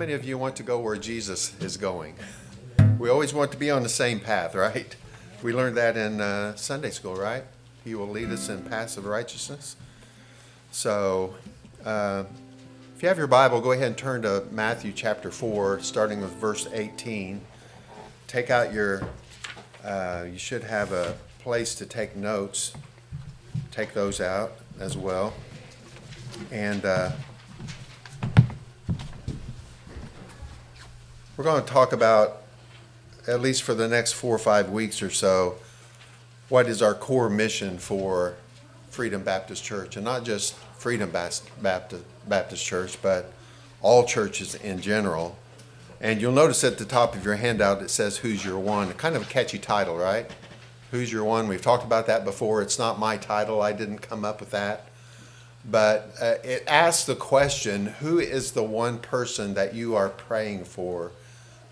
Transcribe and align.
many 0.00 0.14
of 0.14 0.24
you 0.24 0.38
want 0.38 0.56
to 0.56 0.62
go 0.62 0.80
where 0.80 0.96
Jesus 0.96 1.54
is 1.60 1.76
going? 1.76 2.14
We 2.98 3.10
always 3.10 3.34
want 3.34 3.52
to 3.52 3.58
be 3.58 3.70
on 3.70 3.82
the 3.82 3.90
same 3.90 4.18
path, 4.18 4.54
right? 4.54 4.96
We 5.42 5.52
learned 5.52 5.76
that 5.76 5.94
in 5.98 6.22
uh, 6.22 6.56
Sunday 6.56 6.88
school, 6.88 7.16
right? 7.16 7.44
He 7.84 7.94
will 7.94 8.08
lead 8.08 8.30
us 8.30 8.48
in 8.48 8.62
paths 8.62 8.96
of 8.96 9.04
righteousness. 9.04 9.76
So, 10.70 11.34
uh, 11.84 12.24
if 12.96 13.02
you 13.02 13.08
have 13.08 13.18
your 13.18 13.26
Bible, 13.26 13.60
go 13.60 13.72
ahead 13.72 13.88
and 13.88 13.98
turn 13.98 14.22
to 14.22 14.44
Matthew 14.50 14.92
chapter 14.92 15.30
4, 15.30 15.80
starting 15.80 16.22
with 16.22 16.32
verse 16.32 16.66
18. 16.72 17.42
Take 18.26 18.48
out 18.48 18.72
your, 18.72 19.02
uh, 19.84 20.24
you 20.32 20.38
should 20.38 20.64
have 20.64 20.92
a 20.92 21.14
place 21.40 21.74
to 21.74 21.84
take 21.84 22.16
notes. 22.16 22.72
Take 23.70 23.92
those 23.92 24.18
out 24.18 24.52
as 24.78 24.96
well. 24.96 25.34
And 26.50 26.86
we're 31.40 31.44
going 31.44 31.64
to 31.64 31.72
talk 31.72 31.94
about, 31.94 32.42
at 33.26 33.40
least 33.40 33.62
for 33.62 33.72
the 33.72 33.88
next 33.88 34.12
four 34.12 34.34
or 34.34 34.38
five 34.38 34.68
weeks 34.68 35.00
or 35.00 35.08
so, 35.08 35.56
what 36.50 36.66
is 36.66 36.82
our 36.82 36.92
core 36.92 37.30
mission 37.30 37.78
for 37.78 38.34
Freedom 38.90 39.22
Baptist 39.22 39.64
Church, 39.64 39.96
and 39.96 40.04
not 40.04 40.22
just 40.22 40.54
Freedom 40.76 41.10
Baptist, 41.10 42.04
Baptist 42.28 42.62
Church, 42.62 42.98
but 43.00 43.32
all 43.80 44.04
churches 44.04 44.54
in 44.56 44.82
general. 44.82 45.38
And 45.98 46.20
you'll 46.20 46.32
notice 46.32 46.62
at 46.62 46.76
the 46.76 46.84
top 46.84 47.16
of 47.16 47.24
your 47.24 47.36
handout 47.36 47.80
it 47.80 47.88
says 47.88 48.18
Who's 48.18 48.44
Your 48.44 48.58
One? 48.58 48.92
Kind 48.92 49.16
of 49.16 49.22
a 49.22 49.24
catchy 49.24 49.58
title, 49.58 49.96
right? 49.96 50.30
Who's 50.90 51.10
Your 51.10 51.24
One? 51.24 51.48
We've 51.48 51.62
talked 51.62 51.84
about 51.84 52.06
that 52.06 52.26
before. 52.26 52.60
It's 52.60 52.78
not 52.78 52.98
my 52.98 53.16
title, 53.16 53.62
I 53.62 53.72
didn't 53.72 54.00
come 54.00 54.26
up 54.26 54.40
with 54.40 54.50
that. 54.50 54.88
But 55.64 56.12
uh, 56.20 56.34
it 56.44 56.64
asks 56.66 57.06
the 57.06 57.16
question 57.16 57.86
Who 58.00 58.18
is 58.18 58.52
the 58.52 58.62
one 58.62 58.98
person 58.98 59.54
that 59.54 59.74
you 59.74 59.96
are 59.96 60.10
praying 60.10 60.66
for 60.66 61.12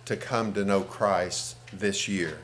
to 0.09 0.17
come 0.17 0.55
to 0.55 0.65
know 0.65 0.81
Christ 0.81 1.57
this 1.73 2.09
year. 2.09 2.39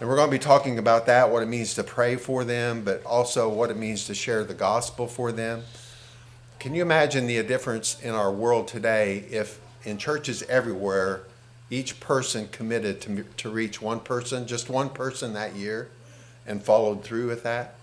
And 0.00 0.08
we're 0.08 0.16
going 0.16 0.28
to 0.28 0.36
be 0.36 0.38
talking 0.38 0.78
about 0.78 1.06
that, 1.06 1.30
what 1.30 1.42
it 1.42 1.48
means 1.48 1.74
to 1.74 1.84
pray 1.84 2.16
for 2.16 2.44
them, 2.44 2.82
but 2.82 3.04
also 3.04 3.48
what 3.48 3.70
it 3.70 3.76
means 3.76 4.06
to 4.06 4.14
share 4.14 4.42
the 4.42 4.54
gospel 4.54 5.06
for 5.06 5.30
them. 5.30 5.64
Can 6.58 6.74
you 6.74 6.80
imagine 6.80 7.26
the 7.26 7.42
difference 7.42 8.00
in 8.00 8.14
our 8.14 8.32
world 8.32 8.68
today 8.68 9.24
if 9.30 9.60
in 9.84 9.98
churches 9.98 10.42
everywhere, 10.44 11.22
each 11.70 12.00
person 12.00 12.48
committed 12.48 13.02
to, 13.02 13.24
to 13.36 13.50
reach 13.50 13.82
one 13.82 14.00
person, 14.00 14.46
just 14.46 14.70
one 14.70 14.88
person 14.88 15.34
that 15.34 15.54
year, 15.54 15.88
and 16.46 16.62
followed 16.62 17.04
through 17.04 17.26
with 17.26 17.42
that? 17.42 17.74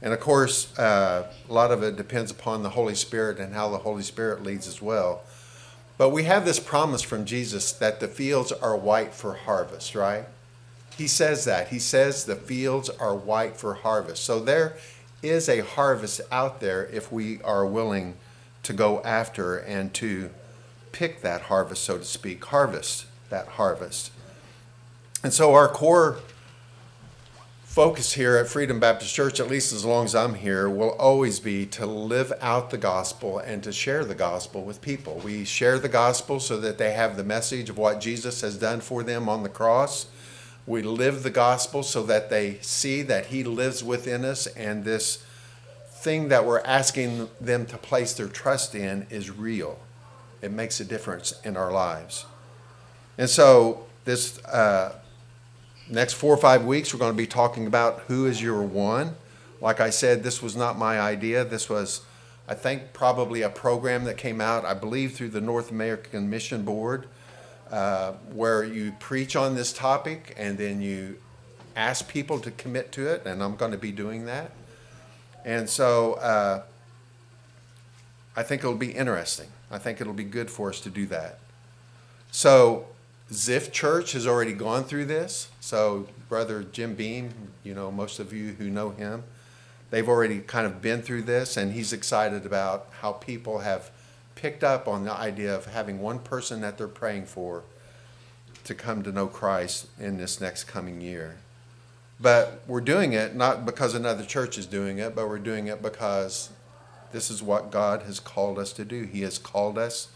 And 0.00 0.12
of 0.12 0.20
course, 0.20 0.78
uh, 0.78 1.32
a 1.48 1.52
lot 1.52 1.72
of 1.72 1.82
it 1.82 1.96
depends 1.96 2.30
upon 2.30 2.62
the 2.62 2.70
Holy 2.70 2.94
Spirit 2.94 3.40
and 3.40 3.54
how 3.54 3.70
the 3.70 3.78
Holy 3.78 4.02
Spirit 4.04 4.44
leads 4.44 4.68
as 4.68 4.80
well. 4.80 5.22
But 5.96 6.10
we 6.10 6.24
have 6.24 6.44
this 6.44 6.58
promise 6.58 7.02
from 7.02 7.24
Jesus 7.24 7.72
that 7.72 8.00
the 8.00 8.08
fields 8.08 8.50
are 8.52 8.76
white 8.76 9.14
for 9.14 9.34
harvest, 9.34 9.94
right? 9.94 10.26
He 10.96 11.06
says 11.06 11.44
that. 11.44 11.68
He 11.68 11.78
says 11.78 12.24
the 12.24 12.36
fields 12.36 12.88
are 12.88 13.14
white 13.14 13.56
for 13.56 13.74
harvest. 13.74 14.24
So 14.24 14.40
there 14.40 14.76
is 15.22 15.48
a 15.48 15.60
harvest 15.60 16.20
out 16.30 16.60
there 16.60 16.86
if 16.86 17.10
we 17.10 17.40
are 17.42 17.64
willing 17.64 18.16
to 18.64 18.72
go 18.72 19.02
after 19.02 19.56
and 19.56 19.92
to 19.94 20.30
pick 20.92 21.22
that 21.22 21.42
harvest, 21.42 21.84
so 21.84 21.98
to 21.98 22.04
speak, 22.04 22.44
harvest 22.46 23.06
that 23.30 23.48
harvest. 23.48 24.10
And 25.22 25.32
so 25.32 25.54
our 25.54 25.68
core 25.68 26.18
focus 27.74 28.12
here 28.12 28.36
at 28.36 28.46
Freedom 28.46 28.78
Baptist 28.78 29.12
Church, 29.12 29.40
at 29.40 29.48
least 29.48 29.72
as 29.72 29.84
long 29.84 30.04
as 30.04 30.14
I'm 30.14 30.34
here, 30.34 30.70
will 30.70 30.90
always 30.90 31.40
be 31.40 31.66
to 31.66 31.84
live 31.84 32.32
out 32.40 32.70
the 32.70 32.78
gospel 32.78 33.40
and 33.40 33.64
to 33.64 33.72
share 33.72 34.04
the 34.04 34.14
gospel 34.14 34.62
with 34.62 34.80
people. 34.80 35.20
We 35.24 35.44
share 35.44 35.80
the 35.80 35.88
gospel 35.88 36.38
so 36.38 36.60
that 36.60 36.78
they 36.78 36.92
have 36.92 37.16
the 37.16 37.24
message 37.24 37.68
of 37.68 37.76
what 37.76 38.00
Jesus 38.00 38.42
has 38.42 38.56
done 38.56 38.80
for 38.80 39.02
them 39.02 39.28
on 39.28 39.42
the 39.42 39.48
cross. 39.48 40.06
We 40.68 40.82
live 40.82 41.24
the 41.24 41.30
gospel 41.30 41.82
so 41.82 42.04
that 42.04 42.30
they 42.30 42.58
see 42.60 43.02
that 43.02 43.26
He 43.26 43.42
lives 43.42 43.82
within 43.82 44.24
us 44.24 44.46
and 44.46 44.84
this 44.84 45.24
thing 45.88 46.28
that 46.28 46.46
we're 46.46 46.60
asking 46.60 47.28
them 47.40 47.66
to 47.66 47.76
place 47.76 48.14
their 48.14 48.28
trust 48.28 48.76
in 48.76 49.08
is 49.10 49.32
real. 49.32 49.80
It 50.40 50.52
makes 50.52 50.78
a 50.78 50.84
difference 50.84 51.34
in 51.42 51.56
our 51.56 51.72
lives. 51.72 52.24
And 53.18 53.28
so, 53.28 53.86
this 54.04 54.38
uh, 54.44 55.00
next 55.88 56.14
four 56.14 56.34
or 56.34 56.38
five 56.38 56.64
weeks, 56.64 56.92
we're 56.92 57.00
going 57.00 57.12
to 57.12 57.16
be 57.16 57.26
talking 57.26 57.66
about 57.66 58.00
who 58.08 58.26
is 58.26 58.40
your 58.40 58.62
one. 58.62 59.14
Like 59.60 59.80
I 59.80 59.90
said, 59.90 60.22
this 60.22 60.42
was 60.42 60.56
not 60.56 60.78
my 60.78 61.00
idea. 61.00 61.44
This 61.44 61.68
was, 61.68 62.02
I 62.48 62.54
think, 62.54 62.92
probably 62.92 63.42
a 63.42 63.48
program 63.48 64.04
that 64.04 64.16
came 64.16 64.40
out, 64.40 64.64
I 64.64 64.74
believe, 64.74 65.14
through 65.14 65.30
the 65.30 65.40
North 65.40 65.70
American 65.70 66.28
Mission 66.28 66.64
Board, 66.64 67.06
uh, 67.70 68.12
where 68.32 68.64
you 68.64 68.92
preach 68.98 69.36
on 69.36 69.54
this 69.54 69.72
topic 69.72 70.34
and 70.36 70.58
then 70.58 70.80
you 70.80 71.16
ask 71.76 72.08
people 72.08 72.38
to 72.40 72.50
commit 72.52 72.92
to 72.92 73.08
it, 73.08 73.26
and 73.26 73.42
I'm 73.42 73.56
going 73.56 73.72
to 73.72 73.78
be 73.78 73.90
doing 73.90 74.26
that. 74.26 74.52
And 75.44 75.68
so 75.68 76.14
uh, 76.14 76.62
I 78.36 78.42
think 78.42 78.62
it'll 78.62 78.74
be 78.74 78.92
interesting. 78.92 79.48
I 79.70 79.78
think 79.78 80.00
it'll 80.00 80.12
be 80.12 80.24
good 80.24 80.50
for 80.50 80.68
us 80.68 80.80
to 80.80 80.90
do 80.90 81.06
that. 81.06 81.38
So 82.30 82.86
Ziff 83.34 83.72
Church 83.72 84.12
has 84.12 84.28
already 84.28 84.52
gone 84.52 84.84
through 84.84 85.06
this. 85.06 85.48
So, 85.58 86.06
Brother 86.28 86.62
Jim 86.62 86.94
Beam, 86.94 87.30
you 87.64 87.74
know, 87.74 87.90
most 87.90 88.20
of 88.20 88.32
you 88.32 88.52
who 88.52 88.70
know 88.70 88.90
him, 88.90 89.24
they've 89.90 90.08
already 90.08 90.38
kind 90.38 90.66
of 90.66 90.80
been 90.80 91.02
through 91.02 91.22
this, 91.22 91.56
and 91.56 91.72
he's 91.72 91.92
excited 91.92 92.46
about 92.46 92.86
how 93.00 93.10
people 93.12 93.58
have 93.58 93.90
picked 94.36 94.62
up 94.62 94.86
on 94.86 95.04
the 95.04 95.12
idea 95.12 95.52
of 95.52 95.66
having 95.66 96.00
one 96.00 96.20
person 96.20 96.60
that 96.60 96.78
they're 96.78 96.86
praying 96.86 97.26
for 97.26 97.64
to 98.62 98.74
come 98.74 99.02
to 99.02 99.10
know 99.10 99.26
Christ 99.26 99.88
in 99.98 100.16
this 100.16 100.40
next 100.40 100.64
coming 100.64 101.00
year. 101.00 101.36
But 102.20 102.62
we're 102.68 102.80
doing 102.80 103.14
it 103.14 103.34
not 103.34 103.66
because 103.66 103.94
another 103.94 104.24
church 104.24 104.56
is 104.58 104.66
doing 104.66 104.98
it, 104.98 105.16
but 105.16 105.28
we're 105.28 105.38
doing 105.40 105.66
it 105.66 105.82
because 105.82 106.50
this 107.10 107.30
is 107.30 107.42
what 107.42 107.72
God 107.72 108.02
has 108.02 108.20
called 108.20 108.60
us 108.60 108.72
to 108.74 108.84
do. 108.84 109.02
He 109.02 109.22
has 109.22 109.38
called 109.38 109.76
us 109.76 110.08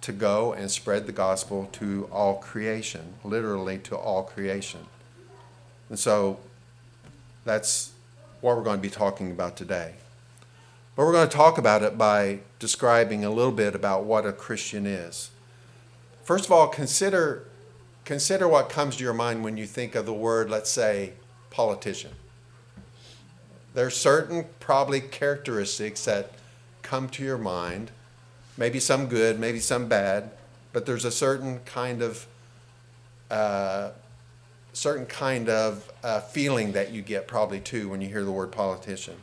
to 0.00 0.12
go 0.12 0.52
and 0.52 0.70
spread 0.70 1.06
the 1.06 1.12
gospel 1.12 1.68
to 1.72 2.08
all 2.12 2.36
creation, 2.36 3.14
literally 3.24 3.78
to 3.78 3.96
all 3.96 4.22
creation. 4.22 4.80
And 5.88 5.98
so 5.98 6.38
that's 7.44 7.92
what 8.40 8.56
we're 8.56 8.62
going 8.62 8.78
to 8.78 8.82
be 8.82 8.90
talking 8.90 9.30
about 9.30 9.56
today. 9.56 9.94
But 10.94 11.04
we're 11.04 11.12
going 11.12 11.28
to 11.28 11.36
talk 11.36 11.58
about 11.58 11.82
it 11.82 11.96
by 11.96 12.40
describing 12.58 13.24
a 13.24 13.30
little 13.30 13.52
bit 13.52 13.74
about 13.74 14.04
what 14.04 14.26
a 14.26 14.32
Christian 14.32 14.86
is. 14.86 15.30
First 16.22 16.46
of 16.46 16.52
all, 16.52 16.68
consider 16.68 17.44
consider 18.04 18.48
what 18.48 18.70
comes 18.70 18.96
to 18.96 19.04
your 19.04 19.12
mind 19.12 19.44
when 19.44 19.58
you 19.58 19.66
think 19.66 19.94
of 19.94 20.06
the 20.06 20.14
word, 20.14 20.48
let's 20.48 20.70
say, 20.70 21.12
politician. 21.50 22.10
There's 23.74 23.96
certain 23.96 24.46
probably 24.60 25.00
characteristics 25.00 26.06
that 26.06 26.32
come 26.80 27.10
to 27.10 27.22
your 27.22 27.36
mind 27.36 27.90
maybe 28.58 28.80
some 28.80 29.06
good, 29.06 29.40
maybe 29.40 29.60
some 29.60 29.88
bad, 29.88 30.30
but 30.72 30.84
there's 30.84 31.06
a 31.06 31.10
certain 31.10 31.60
kind 31.60 32.02
of 32.02 32.26
uh, 33.30 33.90
certain 34.72 35.06
kind 35.06 35.48
of 35.48 35.90
uh, 36.02 36.20
feeling 36.20 36.72
that 36.72 36.92
you 36.92 37.00
get 37.00 37.26
probably 37.26 37.60
too 37.60 37.88
when 37.88 38.00
you 38.00 38.08
hear 38.08 38.24
the 38.24 38.32
word 38.32 38.52
politician, 38.52 39.16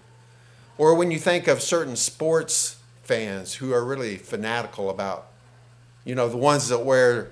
or 0.78 0.96
when 0.96 1.12
you 1.12 1.19
think 1.19 1.47
of 1.47 1.62
certain 1.62 1.96
sports 1.96 2.78
fans 3.03 3.56
who 3.56 3.72
are 3.72 3.84
really 3.84 4.18
fanatical 4.18 4.90
about, 4.90 5.28
you 6.03 6.16
know, 6.16 6.28
the 6.28 6.38
ones 6.38 6.69
that 6.69 6.79
wear 6.79 7.29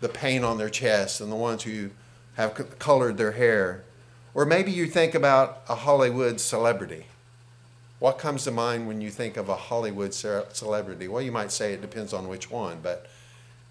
the 0.00 0.08
paint 0.08 0.44
on 0.44 0.58
their 0.58 0.68
chest 0.68 1.20
and 1.20 1.32
the 1.32 1.36
ones 1.36 1.62
who 1.62 1.90
have 2.34 2.78
colored 2.78 3.16
their 3.16 3.32
hair, 3.32 3.84
or 4.34 4.44
maybe 4.44 4.70
you 4.70 4.86
think 4.86 5.14
about 5.14 5.62
a 5.68 5.74
Hollywood 5.74 6.40
celebrity 6.40 7.06
what 7.98 8.18
comes 8.18 8.44
to 8.44 8.50
mind 8.50 8.86
when 8.86 9.00
you 9.00 9.10
think 9.10 9.36
of 9.36 9.48
a 9.48 9.56
Hollywood 9.56 10.12
celebrity? 10.12 11.08
Well, 11.08 11.22
you 11.22 11.32
might 11.32 11.52
say 11.52 11.72
it 11.72 11.80
depends 11.80 12.12
on 12.12 12.28
which 12.28 12.50
one, 12.50 12.78
but 12.82 13.06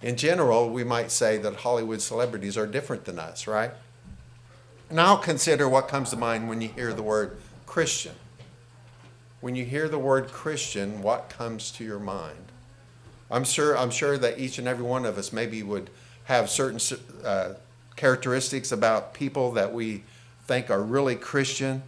in 0.02 0.16
general, 0.18 0.70
we 0.70 0.84
might 0.84 1.12
say 1.12 1.38
that 1.38 1.56
Hollywood 1.58 2.02
celebrities 2.02 2.58
are 2.58 2.68
different 2.68 3.06
than 3.06 3.20
us, 3.20 3.48
right? 3.48 3.72
Now 4.92 5.16
consider 5.16 5.68
what 5.68 5.88
comes 5.88 6.10
to 6.12 6.18
mind 6.18 6.50
when 6.50 6.62
you 6.62 6.70
hear 6.70 6.94
the 6.94 7.04
word 7.04 7.38
Christian. 7.66 8.14
When 9.40 9.56
you 9.56 9.66
hear 9.66 9.90
the 9.90 10.00
word 10.00 10.30
Christian, 10.30 11.02
what 11.02 11.30
comes 11.30 11.72
to 11.72 11.84
your 11.84 12.00
mind? 12.00 12.52
I'm 13.32 13.44
sure, 13.44 13.78
I'm 13.78 13.92
sure 13.92 14.18
that 14.18 14.40
each 14.40 14.58
and 14.58 14.68
every 14.68 14.86
one 14.86 15.06
of 15.06 15.18
us 15.18 15.34
maybe 15.34 15.64
would 15.64 15.90
have 16.26 16.50
certain 16.50 16.80
uh, 17.26 17.54
characteristics 17.96 18.72
about 18.72 19.14
people 19.14 19.52
that 19.54 19.74
we 19.74 20.04
think 20.46 20.70
are 20.70 20.82
really 20.82 21.16
Christian 21.16 21.84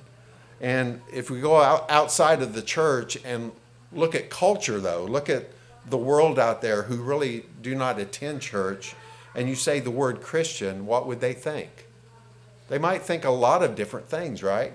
and 0.62 1.02
if 1.12 1.30
we 1.30 1.42
go 1.42 1.62
out, 1.62 1.90
outside 1.90 2.42
of 2.42 2.54
the 2.54 2.62
church 2.62 3.18
and 3.24 3.52
look 3.92 4.16
at 4.16 4.30
culture, 4.30 4.80
though, 4.80 5.06
look 5.06 5.30
at 5.30 5.50
the 5.88 5.98
world 5.98 6.40
out 6.40 6.62
there 6.62 6.84
who 6.84 7.02
really 7.02 7.46
do 7.62 7.76
not 7.76 8.00
attend 8.00 8.42
church, 8.42 8.96
and 9.36 9.50
you 9.50 9.56
say 9.56 9.80
the 9.80 9.92
word 9.92 10.22
Christian, 10.22 10.86
what 10.86 11.06
would 11.08 11.20
they 11.20 11.34
think? 11.34 11.88
They 12.70 12.78
might 12.78 13.04
think 13.04 13.26
a 13.26 13.30
lot 13.30 13.64
of 13.64 13.76
different 13.76 14.08
things, 14.08 14.42
right? 14.42 14.74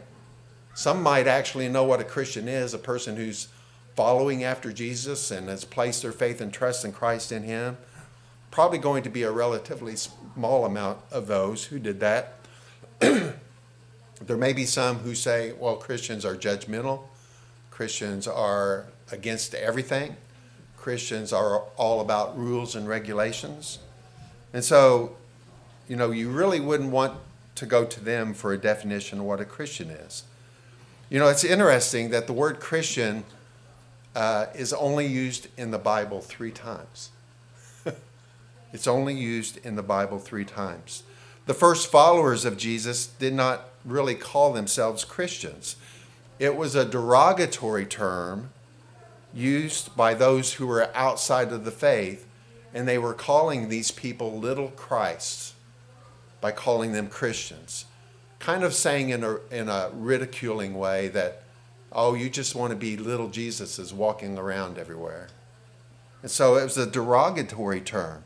Some 0.74 1.02
might 1.02 1.26
actually 1.26 1.68
know 1.68 1.84
what 1.84 2.00
a 2.00 2.04
Christian 2.04 2.46
is 2.46 2.72
a 2.72 2.78
person 2.78 3.16
who's 3.16 3.48
following 3.96 4.44
after 4.44 4.72
Jesus 4.72 5.30
and 5.30 5.48
has 5.48 5.64
placed 5.64 6.02
their 6.02 6.12
faith 6.12 6.40
and 6.40 6.52
trust 6.52 6.84
in 6.84 6.92
Christ 6.92 7.32
in 7.32 7.42
Him. 7.42 7.76
probably 8.50 8.78
going 8.78 9.02
to 9.02 9.10
be 9.10 9.22
a 9.22 9.30
relatively 9.30 9.94
small 9.96 10.64
amount 10.64 10.98
of 11.10 11.26
those 11.26 11.64
who 11.64 11.78
did 11.78 12.00
that. 12.00 12.34
there 14.20 14.36
may 14.36 14.52
be 14.52 14.66
some 14.66 14.98
who 14.98 15.14
say, 15.14 15.52
well, 15.52 15.76
Christians 15.76 16.24
are 16.24 16.36
judgmental, 16.36 17.04
Christians 17.70 18.28
are 18.28 18.86
against 19.10 19.54
everything, 19.54 20.16
Christians 20.76 21.32
are 21.32 21.60
all 21.76 22.00
about 22.00 22.38
rules 22.38 22.74
and 22.74 22.88
regulations. 22.88 23.78
And 24.52 24.64
so, 24.64 25.16
you 25.88 25.96
know, 25.96 26.10
you 26.10 26.30
really 26.30 26.60
wouldn't 26.60 26.90
want 26.90 27.14
to 27.56 27.66
go 27.66 27.84
to 27.84 28.00
them 28.00 28.34
for 28.34 28.52
a 28.52 28.58
definition 28.58 29.20
of 29.20 29.24
what 29.24 29.40
a 29.40 29.44
Christian 29.44 29.90
is. 29.90 30.24
You 31.08 31.18
know, 31.18 31.28
it's 31.28 31.44
interesting 31.44 32.10
that 32.10 32.26
the 32.26 32.32
word 32.32 32.60
Christian 32.60 33.24
uh, 34.14 34.46
is 34.54 34.72
only 34.72 35.06
used 35.06 35.48
in 35.56 35.70
the 35.70 35.78
Bible 35.78 36.20
three 36.20 36.52
times. 36.52 37.10
it's 38.72 38.86
only 38.86 39.14
used 39.14 39.64
in 39.64 39.76
the 39.76 39.82
Bible 39.82 40.18
three 40.18 40.44
times. 40.44 41.02
The 41.46 41.54
first 41.54 41.90
followers 41.90 42.44
of 42.44 42.56
Jesus 42.56 43.06
did 43.06 43.34
not 43.34 43.69
really 43.84 44.14
call 44.14 44.52
themselves 44.52 45.04
Christians, 45.04 45.76
it 46.38 46.56
was 46.56 46.74
a 46.74 46.84
derogatory 46.84 47.86
term 47.86 48.50
used 49.34 49.94
by 49.96 50.14
those 50.14 50.54
who 50.54 50.66
were 50.66 50.90
outside 50.94 51.52
of 51.52 51.64
the 51.64 51.70
faith, 51.70 52.26
and 52.72 52.88
they 52.88 52.98
were 52.98 53.14
calling 53.14 53.68
these 53.68 53.90
people 53.90 54.38
little 54.38 54.68
Christs 54.68 55.54
by 56.40 56.50
calling 56.50 56.92
them 56.92 57.08
Christians. 57.08 57.84
Kind 58.38 58.64
of 58.64 58.74
saying 58.74 59.10
in 59.10 59.22
a, 59.22 59.36
in 59.50 59.68
a 59.68 59.90
ridiculing 59.92 60.74
way 60.74 61.08
that, 61.08 61.42
oh, 61.92 62.14
you 62.14 62.30
just 62.30 62.54
want 62.54 62.70
to 62.70 62.76
be 62.76 62.96
little 62.96 63.28
Jesuses 63.28 63.92
walking 63.92 64.38
around 64.38 64.78
everywhere. 64.78 65.28
And 66.22 66.30
so 66.30 66.56
it 66.56 66.64
was 66.64 66.78
a 66.78 66.86
derogatory 66.86 67.80
term. 67.80 68.24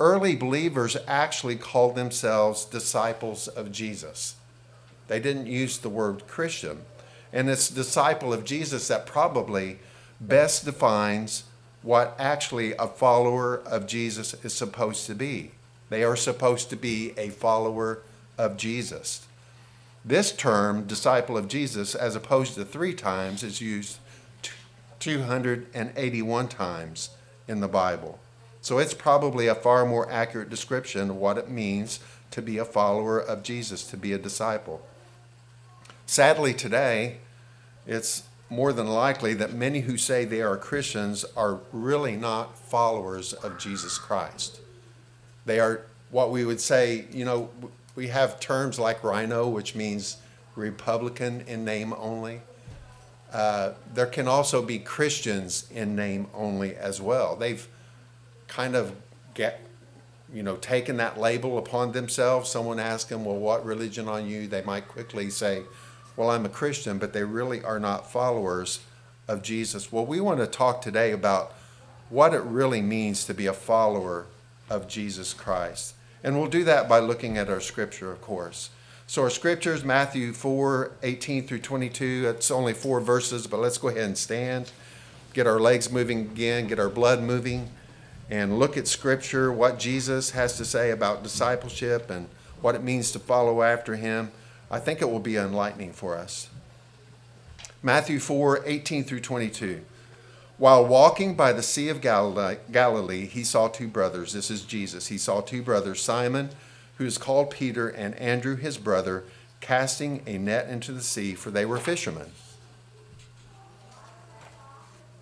Early 0.00 0.36
believers 0.36 0.96
actually 1.06 1.56
called 1.56 1.94
themselves 1.94 2.64
disciples 2.64 3.48
of 3.48 3.72
Jesus. 3.72 4.36
They 5.08 5.20
didn't 5.20 5.46
use 5.46 5.78
the 5.78 5.88
word 5.88 6.26
Christian. 6.28 6.82
And 7.32 7.50
it's 7.50 7.68
disciple 7.68 8.32
of 8.32 8.44
Jesus 8.44 8.88
that 8.88 9.06
probably 9.06 9.78
best 10.20 10.64
defines 10.64 11.44
what 11.82 12.16
actually 12.18 12.74
a 12.74 12.86
follower 12.86 13.56
of 13.66 13.86
Jesus 13.86 14.34
is 14.44 14.52
supposed 14.52 15.06
to 15.06 15.14
be. 15.14 15.52
They 15.90 16.04
are 16.04 16.16
supposed 16.16 16.70
to 16.70 16.76
be 16.76 17.12
a 17.16 17.30
follower 17.30 18.02
of 18.36 18.56
Jesus. 18.56 19.26
This 20.04 20.32
term, 20.32 20.86
disciple 20.86 21.36
of 21.36 21.48
Jesus, 21.48 21.94
as 21.94 22.14
opposed 22.14 22.54
to 22.54 22.64
three 22.64 22.94
times, 22.94 23.42
is 23.42 23.60
used 23.60 23.98
281 25.00 26.48
times 26.48 27.10
in 27.46 27.60
the 27.60 27.68
Bible. 27.68 28.18
So 28.60 28.78
it's 28.78 28.94
probably 28.94 29.46
a 29.46 29.54
far 29.54 29.86
more 29.86 30.10
accurate 30.10 30.50
description 30.50 31.10
of 31.10 31.16
what 31.16 31.38
it 31.38 31.48
means 31.48 32.00
to 32.32 32.42
be 32.42 32.58
a 32.58 32.64
follower 32.64 33.18
of 33.18 33.42
Jesus, 33.42 33.84
to 33.90 33.96
be 33.96 34.12
a 34.12 34.18
disciple. 34.18 34.82
Sadly, 36.08 36.54
today, 36.54 37.18
it's 37.86 38.22
more 38.48 38.72
than 38.72 38.86
likely 38.86 39.34
that 39.34 39.52
many 39.52 39.80
who 39.80 39.98
say 39.98 40.24
they 40.24 40.40
are 40.40 40.56
Christians 40.56 41.22
are 41.36 41.60
really 41.70 42.16
not 42.16 42.58
followers 42.58 43.34
of 43.34 43.58
Jesus 43.58 43.98
Christ. 43.98 44.58
They 45.44 45.60
are 45.60 45.82
what 46.10 46.30
we 46.30 46.46
would 46.46 46.62
say, 46.62 47.04
you 47.12 47.26
know, 47.26 47.50
we 47.94 48.06
have 48.06 48.40
terms 48.40 48.78
like 48.78 49.04
RINO, 49.04 49.48
which 49.48 49.74
means 49.74 50.16
Republican 50.56 51.42
in 51.42 51.62
name 51.66 51.92
only. 51.92 52.40
Uh, 53.30 53.72
there 53.92 54.06
can 54.06 54.26
also 54.26 54.62
be 54.62 54.78
Christians 54.78 55.68
in 55.70 55.94
name 55.94 56.26
only 56.32 56.74
as 56.74 57.02
well. 57.02 57.36
They've 57.36 57.68
kind 58.46 58.74
of 58.74 58.94
get, 59.34 59.60
you 60.32 60.42
know, 60.42 60.56
taken 60.56 60.96
that 60.96 61.20
label 61.20 61.58
upon 61.58 61.92
themselves. 61.92 62.48
Someone 62.48 62.80
asks 62.80 63.10
them, 63.10 63.26
well, 63.26 63.36
what 63.36 63.62
religion 63.62 64.08
are 64.08 64.20
you? 64.22 64.46
They 64.46 64.62
might 64.62 64.88
quickly 64.88 65.28
say, 65.28 65.64
well, 66.18 66.30
I'm 66.30 66.44
a 66.44 66.48
Christian, 66.48 66.98
but 66.98 67.12
they 67.12 67.22
really 67.22 67.62
are 67.62 67.78
not 67.78 68.10
followers 68.10 68.80
of 69.28 69.40
Jesus. 69.40 69.92
Well, 69.92 70.04
we 70.04 70.20
want 70.20 70.40
to 70.40 70.48
talk 70.48 70.82
today 70.82 71.12
about 71.12 71.54
what 72.10 72.34
it 72.34 72.42
really 72.42 72.82
means 72.82 73.24
to 73.26 73.34
be 73.34 73.46
a 73.46 73.52
follower 73.52 74.26
of 74.68 74.88
Jesus 74.88 75.32
Christ. 75.32 75.94
And 76.24 76.36
we'll 76.36 76.50
do 76.50 76.64
that 76.64 76.88
by 76.88 76.98
looking 76.98 77.38
at 77.38 77.48
our 77.48 77.60
scripture, 77.60 78.10
of 78.10 78.20
course. 78.20 78.70
So 79.06 79.22
our 79.22 79.30
scripture 79.30 79.72
is 79.72 79.84
Matthew 79.84 80.32
4, 80.32 80.90
18 81.04 81.46
through 81.46 81.60
22. 81.60 82.34
It's 82.36 82.50
only 82.50 82.72
four 82.72 83.00
verses, 83.00 83.46
but 83.46 83.60
let's 83.60 83.78
go 83.78 83.86
ahead 83.86 84.02
and 84.02 84.18
stand, 84.18 84.72
get 85.34 85.46
our 85.46 85.60
legs 85.60 85.88
moving 85.88 86.22
again, 86.22 86.66
get 86.66 86.80
our 86.80 86.88
blood 86.88 87.22
moving, 87.22 87.70
and 88.28 88.58
look 88.58 88.76
at 88.76 88.88
scripture, 88.88 89.52
what 89.52 89.78
Jesus 89.78 90.30
has 90.32 90.56
to 90.56 90.64
say 90.64 90.90
about 90.90 91.22
discipleship 91.22 92.10
and 92.10 92.28
what 92.60 92.74
it 92.74 92.82
means 92.82 93.12
to 93.12 93.20
follow 93.20 93.62
after 93.62 93.94
him. 93.94 94.32
I 94.70 94.78
think 94.78 95.00
it 95.00 95.10
will 95.10 95.20
be 95.20 95.36
enlightening 95.36 95.92
for 95.92 96.16
us. 96.16 96.48
Matthew 97.82 98.18
4 98.18 98.62
18 98.66 99.04
through 99.04 99.20
22. 99.20 99.82
While 100.58 100.84
walking 100.84 101.34
by 101.34 101.52
the 101.52 101.62
Sea 101.62 101.88
of 101.88 102.00
Galilee, 102.00 103.26
he 103.26 103.44
saw 103.44 103.68
two 103.68 103.86
brothers. 103.86 104.32
This 104.32 104.50
is 104.50 104.62
Jesus. 104.62 105.06
He 105.06 105.16
saw 105.16 105.40
two 105.40 105.62
brothers, 105.62 106.02
Simon, 106.02 106.50
who 106.96 107.04
is 107.04 107.16
called 107.16 107.50
Peter, 107.50 107.88
and 107.88 108.16
Andrew, 108.16 108.56
his 108.56 108.76
brother, 108.76 109.22
casting 109.60 110.20
a 110.26 110.36
net 110.36 110.68
into 110.68 110.90
the 110.90 111.00
sea, 111.00 111.34
for 111.34 111.52
they 111.52 111.64
were 111.64 111.78
fishermen. 111.78 112.32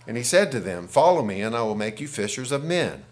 And 0.07 0.17
he 0.17 0.23
said 0.23 0.51
to 0.53 0.61
them, 0.61 0.89
Follow 0.89 1.23
me, 1.23 1.43
and 1.43 1.55
I 1.55 1.63
will 1.63 1.75
make 1.75 2.01
you 2.01 2.09
fishers 2.09 2.51
of 2.51 2.65
men. 2.65 3.05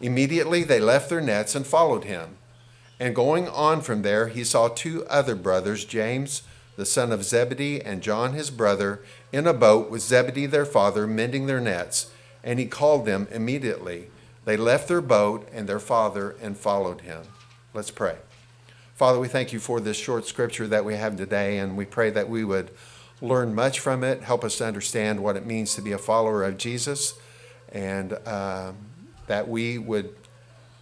Immediately 0.00 0.64
they 0.64 0.80
left 0.80 1.08
their 1.08 1.20
nets 1.20 1.54
and 1.54 1.64
followed 1.64 2.04
him. 2.04 2.36
And 3.00 3.14
going 3.14 3.48
on 3.48 3.80
from 3.80 4.02
there, 4.02 4.28
he 4.28 4.44
saw 4.44 4.68
two 4.68 5.06
other 5.06 5.34
brothers, 5.34 5.86
James, 5.86 6.42
the 6.76 6.84
son 6.84 7.12
of 7.12 7.24
Zebedee, 7.24 7.80
and 7.80 8.02
John 8.02 8.34
his 8.34 8.50
brother, 8.50 9.02
in 9.32 9.46
a 9.46 9.54
boat 9.54 9.90
with 9.90 10.02
Zebedee 10.02 10.44
their 10.44 10.66
father, 10.66 11.06
mending 11.06 11.46
their 11.46 11.60
nets. 11.60 12.12
And 12.44 12.58
he 12.58 12.66
called 12.66 13.06
them 13.06 13.26
immediately. 13.30 14.08
They 14.44 14.58
left 14.58 14.86
their 14.86 15.00
boat 15.00 15.48
and 15.50 15.66
their 15.66 15.78
father 15.78 16.36
and 16.42 16.58
followed 16.58 17.00
him. 17.00 17.22
Let's 17.72 17.90
pray. 17.90 18.16
Father, 18.94 19.18
we 19.18 19.28
thank 19.28 19.54
you 19.54 19.60
for 19.60 19.80
this 19.80 19.96
short 19.96 20.26
scripture 20.26 20.66
that 20.66 20.84
we 20.84 20.94
have 20.94 21.16
today, 21.16 21.56
and 21.58 21.78
we 21.78 21.86
pray 21.86 22.10
that 22.10 22.28
we 22.28 22.44
would 22.44 22.70
learn 23.22 23.54
much 23.54 23.80
from 23.80 24.04
it, 24.04 24.22
help 24.22 24.44
us 24.44 24.58
to 24.58 24.66
understand 24.66 25.22
what 25.22 25.36
it 25.36 25.46
means 25.46 25.74
to 25.74 25.80
be 25.80 25.92
a 25.92 25.98
follower 25.98 26.44
of 26.44 26.58
Jesus, 26.58 27.14
and 27.72 28.12
uh, 28.26 28.72
that 29.26 29.48
we 29.48 29.78
would 29.78 30.19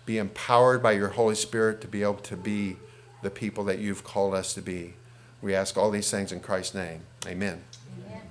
be 0.09 0.17
empowered 0.17 0.83
by 0.83 0.93
your 0.93 1.09
Holy 1.09 1.35
Spirit 1.35 1.83
to 1.83 1.87
be 1.87 2.03
able 2.03 2.15
to 2.15 2.35
be 2.35 2.77
the 3.21 3.29
people 3.29 3.63
that 3.65 3.79
you've 3.79 4.03
called 4.03 4.33
us 4.33 4.55
to 4.55 4.63
be. 4.63 4.95
We 5.43 5.55
ask 5.55 5.77
all 5.77 5.91
these 5.91 6.11
things 6.11 6.33
in 6.33 6.41
Christ's 6.41 6.75
name. 6.75 7.03
Amen. 7.27 7.63
Amen. 8.07 8.23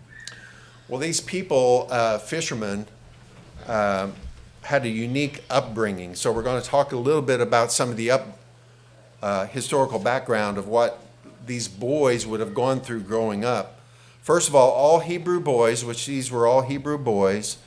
Well, 0.88 1.00
these 1.00 1.22
people, 1.22 1.88
uh, 1.91 2.17
fishermen, 2.17 2.88
uh, 3.67 4.10
had 4.63 4.86
a 4.86 4.89
unique 4.89 5.43
upbringing. 5.51 6.15
So 6.15 6.31
we're 6.31 6.41
going 6.41 6.60
to 6.60 6.67
talk 6.67 6.93
a 6.93 6.98
little 6.98 7.22
bit 7.22 7.41
about 7.41 7.72
some 7.72 7.91
of 7.91 7.96
the 7.96 8.10
up, 8.10 8.39
uh, 9.22 9.46
historical 9.46 10.00
background 10.00 10.57
of 10.57 10.67
what 10.67 11.05
these 11.46 11.67
boys 11.67 12.25
would 12.25 12.39
have 12.39 12.55
gone 12.55 12.79
through 12.81 13.01
growing 13.01 13.46
up. 13.46 13.79
First 14.24 14.50
of 14.50 14.55
all, 14.55 14.72
all 14.72 15.00
Hebrew 15.01 15.39
boys, 15.39 15.86
which 15.86 16.07
these 16.07 16.31
were 16.31 16.48
all 16.48 16.63
Hebrew 16.63 16.98
boys, 16.98 17.57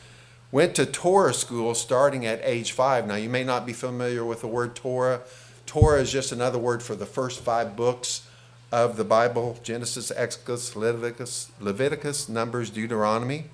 Went 0.52 0.75
to 0.75 0.87
Torah 0.87 1.33
school 1.33 1.75
starting 1.75 2.26
at 2.26 2.40
age 2.42 2.73
five. 2.73 3.07
Now, 3.07 3.14
you 3.14 3.28
may 3.28 3.45
not 3.45 3.66
be 3.66 3.73
familiar 3.73 4.25
with 4.25 4.40
the 4.40 4.49
word 4.49 4.75
Torah. 4.75 5.21
Torah 5.64 6.00
is 6.00 6.11
just 6.11 6.33
another 6.33 6.59
word 6.59 6.83
for 6.83 6.97
the 6.97 7.07
first 7.07 7.40
five 7.40 7.76
books 7.76 8.26
of 8.73 8.97
the 8.97 9.04
Bible 9.04 9.59
Genesis, 9.62 10.11
Exodus, 10.11 10.75
Leviticus, 10.75 11.52
Leviticus 11.61 12.28
Numbers, 12.28 12.69
Deuteronomy. 12.71 13.45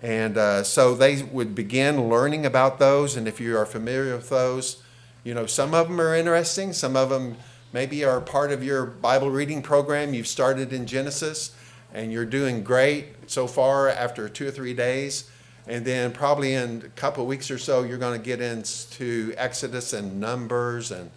And 0.00 0.38
uh, 0.38 0.62
so 0.62 0.94
they 0.94 1.24
would 1.24 1.56
begin 1.56 2.08
learning 2.08 2.46
about 2.46 2.78
those. 2.78 3.16
And 3.16 3.26
if 3.26 3.40
you 3.40 3.56
are 3.56 3.66
familiar 3.66 4.14
with 4.14 4.28
those, 4.28 4.80
you 5.24 5.34
know, 5.34 5.46
some 5.46 5.74
of 5.74 5.88
them 5.88 6.00
are 6.00 6.14
interesting. 6.14 6.72
Some 6.72 6.96
of 6.96 7.10
them 7.10 7.36
maybe 7.72 8.04
are 8.04 8.20
part 8.20 8.52
of 8.52 8.62
your 8.62 8.86
Bible 8.86 9.30
reading 9.30 9.60
program. 9.60 10.14
You've 10.14 10.28
started 10.28 10.72
in 10.72 10.86
Genesis 10.86 11.56
and 11.92 12.12
you're 12.12 12.24
doing 12.24 12.62
great 12.62 13.28
so 13.28 13.48
far 13.48 13.88
after 13.88 14.28
two 14.28 14.46
or 14.46 14.50
three 14.52 14.74
days. 14.74 15.28
And 15.66 15.84
then 15.84 16.12
probably 16.12 16.54
in 16.54 16.82
a 16.84 16.88
couple 16.90 17.24
weeks 17.26 17.50
or 17.50 17.58
so, 17.58 17.82
you're 17.82 17.98
going 17.98 18.18
to 18.18 18.24
get 18.24 18.40
into 18.40 19.32
Exodus 19.36 19.92
and 19.92 20.18
Numbers 20.18 20.90
and 20.90 21.10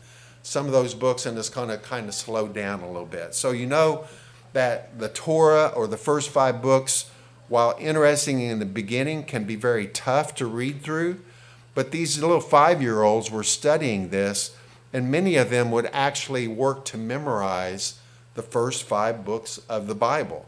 some 0.44 0.68
of 0.68 0.72
those 0.72 0.94
books, 0.94 1.25
and 1.25 1.38
it's 1.38 1.50
going 1.50 1.70
to 1.70 1.78
kind 1.78 2.08
of 2.08 2.14
slow 2.14 2.48
down 2.48 2.82
a 2.82 2.88
little 2.88 3.08
bit. 3.08 3.34
So 3.34 3.52
you 3.52 3.66
know 3.66 4.06
that 4.54 5.00
the 5.00 5.10
Torah 5.10 5.68
or 5.75 5.88
the 5.88 5.98
first 5.98 6.30
five 6.30 6.62
books, 6.62 7.10
while 7.48 7.75
interesting 7.80 8.40
in 8.42 8.60
the 8.60 8.66
beginning, 8.66 9.24
can 9.24 9.46
be 9.46 9.56
very 9.56 9.88
tough 9.88 10.36
to 10.36 10.46
read 10.46 10.84
through. 10.84 11.22
But 11.74 11.92
these 11.92 12.22
little 12.22 12.40
five 12.40 12.82
year 12.82 13.02
olds 13.02 13.32
were 13.32 13.44
studying 13.44 14.10
this, 14.10 14.56
and 14.94 15.12
many 15.12 15.36
of 15.36 15.50
them 15.50 15.72
would 15.72 15.90
actually 15.92 16.48
work 16.48 16.86
to 16.86 16.98
memorize 16.98 18.00
the 18.36 18.44
first 18.44 18.84
five 18.84 19.25
books 19.25 19.60
of 19.68 19.88
the 19.88 19.96
Bible. 19.96 20.46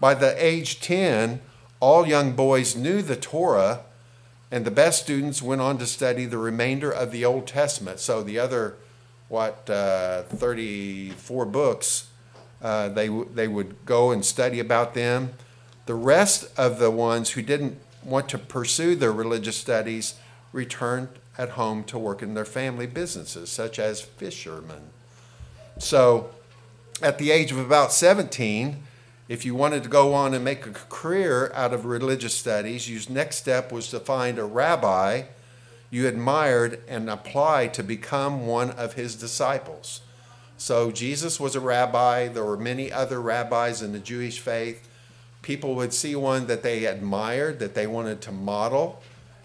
By 0.00 0.14
the 0.14 0.34
age 0.42 0.80
10, 0.80 1.40
all 1.80 2.06
young 2.06 2.32
boys 2.32 2.76
knew 2.76 3.02
the 3.02 3.16
Torah, 3.16 3.80
And 4.50 4.64
the 4.64 4.70
best 4.70 5.02
students 5.02 5.42
went 5.42 5.60
on 5.60 5.76
to 5.76 5.86
study 5.86 6.24
the 6.24 6.38
remainder 6.38 6.90
of 6.90 7.12
the 7.12 7.22
Old 7.22 7.46
Testament. 7.46 8.00
So 8.00 8.22
the 8.22 8.38
other, 8.38 8.76
what, 9.28 9.68
uh, 9.68 10.22
34 10.22 11.44
books, 11.44 12.08
uh, 12.62 12.88
they, 12.88 13.08
they 13.08 13.46
would 13.46 13.84
go 13.84 14.10
and 14.10 14.24
study 14.24 14.58
about 14.58 14.94
them. 14.94 15.34
The 15.84 15.94
rest 15.94 16.48
of 16.56 16.78
the 16.78 16.90
ones 16.90 17.30
who 17.30 17.42
didn't 17.42 17.78
want 18.02 18.30
to 18.30 18.38
pursue 18.38 18.96
their 18.96 19.12
religious 19.12 19.56
studies 19.56 20.14
returned 20.52 21.08
at 21.36 21.50
home 21.50 21.84
to 21.84 21.98
work 21.98 22.22
in 22.22 22.34
their 22.34 22.44
family 22.44 22.86
businesses, 22.86 23.50
such 23.50 23.78
as 23.78 24.00
fishermen. 24.00 24.90
So, 25.78 26.30
at 27.00 27.18
the 27.18 27.30
age 27.30 27.52
of 27.52 27.58
about 27.58 27.92
17, 27.92 28.82
if 29.28 29.44
you 29.44 29.54
wanted 29.54 29.82
to 29.82 29.88
go 29.88 30.14
on 30.14 30.34
and 30.34 30.44
make 30.44 30.66
a 30.66 30.70
career 30.70 31.52
out 31.54 31.74
of 31.74 31.84
religious 31.84 32.34
studies, 32.34 32.88
your 32.88 33.00
next 33.10 33.36
step 33.36 33.70
was 33.70 33.88
to 33.90 34.00
find 34.00 34.38
a 34.38 34.44
rabbi 34.44 35.24
you 35.90 36.06
admired 36.06 36.80
and 36.86 37.08
apply 37.08 37.68
to 37.68 37.82
become 37.82 38.46
one 38.46 38.70
of 38.70 38.94
his 38.94 39.14
disciples. 39.14 40.02
So, 40.58 40.90
Jesus 40.90 41.38
was 41.38 41.54
a 41.54 41.60
rabbi. 41.60 42.28
There 42.28 42.44
were 42.44 42.56
many 42.56 42.92
other 42.92 43.20
rabbis 43.20 43.80
in 43.80 43.92
the 43.92 43.98
Jewish 43.98 44.40
faith. 44.40 44.88
People 45.40 45.76
would 45.76 45.94
see 45.94 46.16
one 46.16 46.46
that 46.48 46.62
they 46.62 46.84
admired, 46.84 47.60
that 47.60 47.74
they 47.74 47.86
wanted 47.86 48.20
to 48.22 48.32
model, 48.32 49.00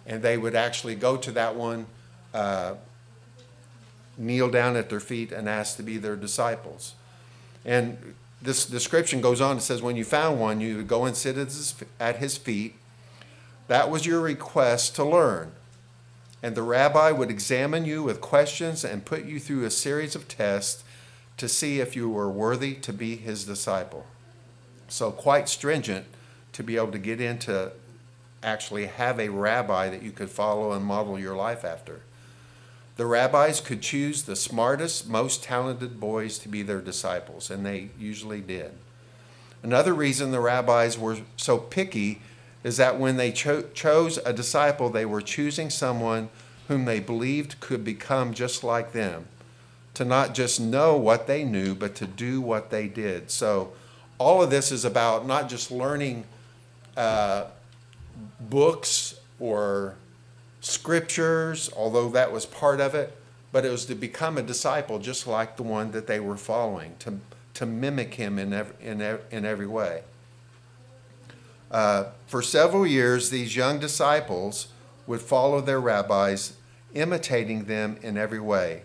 and 0.08 0.22
they 0.22 0.38
would 0.38 0.56
actually 0.56 0.96
go 0.96 1.16
to 1.18 1.32
that 1.32 1.56
one, 1.56 1.86
uh, 2.34 2.74
kneel 4.18 4.50
down 4.50 4.76
at 4.76 4.90
their 4.90 5.00
feet, 5.00 5.32
and 5.32 5.48
ask 5.48 5.78
to 5.78 5.84
be 5.84 5.98
their 5.98 6.16
disciples. 6.16 6.96
And 7.64 8.16
this 8.44 8.66
description 8.66 9.22
goes 9.22 9.42
on. 9.42 9.58
It 9.58 9.62
says, 9.62 9.82
when 9.82 9.96
you 9.96 10.04
found 10.04 10.40
one, 10.40 10.62
you 10.62 10.78
would 10.78 10.88
go 10.88 11.06
and 11.06 11.16
sit 11.16 11.38
at 11.38 11.48
his, 11.48 11.76
at 12.00 12.18
his 12.18 12.38
feet. 12.38 12.76
That 13.68 13.90
was 13.90 14.06
your 14.06 14.20
request 14.20 14.96
to 14.96 15.06
learn. 15.06 15.54
And 16.44 16.56
the 16.56 16.62
rabbi 16.62 17.12
would 17.12 17.32
examine 17.32 17.86
you 17.86 18.04
with 18.04 18.20
questions 18.20 18.84
and 18.84 19.06
put 19.06 19.24
you 19.24 19.40
through 19.40 19.64
a 19.64 19.72
series 19.72 20.14
of 20.14 20.28
tests 20.28 20.84
to 21.38 21.48
see 21.48 21.80
if 21.80 21.96
you 21.96 22.10
were 22.10 22.30
worthy 22.30 22.76
to 22.76 22.92
be 22.92 23.16
his 23.16 23.46
disciple. 23.46 24.06
So, 24.90 25.10
quite 25.12 25.48
stringent 25.48 26.06
to 26.52 26.62
be 26.62 26.76
able 26.76 26.92
to 26.92 27.00
get 27.00 27.22
into 27.22 27.72
actually 28.44 28.88
have 28.88 29.20
a 29.20 29.30
rabbi 29.30 29.90
that 29.90 30.04
you 30.04 30.12
could 30.12 30.30
follow 30.30 30.74
and 30.74 30.84
model 30.84 31.18
your 31.18 31.36
life 31.36 31.64
after. 31.64 32.02
The 32.96 33.06
rabbis 33.06 33.60
could 33.60 33.82
choose 33.82 34.24
the 34.24 34.36
smartest, 34.36 35.10
most 35.10 35.44
talented 35.44 36.00
boys 36.00 36.38
to 36.40 36.50
be 36.50 36.62
their 36.62 36.82
disciples, 36.82 37.50
and 37.50 37.66
they 37.66 37.90
usually 37.98 38.42
did. 38.42 38.72
Another 39.64 39.94
reason 39.94 40.32
the 40.32 40.40
rabbis 40.40 40.98
were 40.98 41.18
so 41.36 41.58
picky 41.58 42.22
is 42.64 42.78
that 42.78 43.00
when 43.00 43.18
they 43.18 43.32
cho- 43.32 43.64
chose 43.74 44.18
a 44.26 44.34
disciple, 44.34 44.90
they 44.90 45.06
were 45.06 45.22
choosing 45.22 45.70
someone 45.70 46.30
whom 46.68 46.86
they 46.86 47.00
believed 47.00 47.60
could 47.60 47.84
become 47.84 48.34
just 48.34 48.64
like 48.64 48.94
them, 48.94 49.26
to 49.96 50.06
not 50.06 50.34
just 50.34 50.60
know 50.60 50.96
what 50.96 51.28
they 51.28 51.44
knew, 51.44 51.74
but 51.74 51.96
to 51.96 52.06
do 52.06 52.42
what 52.42 52.70
they 52.70 52.88
did. 52.88 53.32
So, 53.32 53.74
all 54.18 54.42
of 54.42 54.50
this 54.50 54.72
is 54.72 54.86
about 54.86 55.26
not 55.26 55.50
just 55.50 55.72
learning 55.72 56.24
uh, 56.96 57.46
books 58.40 59.20
or 59.40 59.96
scriptures, 60.64 61.70
although 61.76 62.10
that 62.10 62.32
was 62.32 62.46
part 62.46 62.80
of 62.80 62.96
it, 62.96 63.16
but 63.52 63.66
it 63.66 63.70
was 63.70 63.86
to 63.86 63.96
become 63.96 64.38
a 64.38 64.42
disciple 64.42 64.98
just 64.98 65.28
like 65.28 65.58
the 65.58 65.64
one 65.64 65.92
that 65.92 66.08
they 66.08 66.20
were 66.20 66.38
following, 66.38 66.96
to, 67.00 67.20
to 67.54 67.66
mimic 67.66 68.16
him 68.16 68.40
in 68.40 68.54
every, 68.54 68.76
in, 68.82 69.02
in 69.30 69.46
every 69.46 69.68
way. 69.68 70.02
Uh, 71.70 72.06
for 72.28 72.42
several 72.42 72.88
years, 72.88 73.30
these 73.30 73.56
young 73.56 73.78
disciples 73.78 74.68
would 75.06 75.22
follow 75.22 75.60
their 75.60 75.82
rabbis, 75.82 76.54
imitating 76.94 77.66
them 77.66 77.98
in 78.02 78.18
every 78.18 78.40
way. 78.40 78.84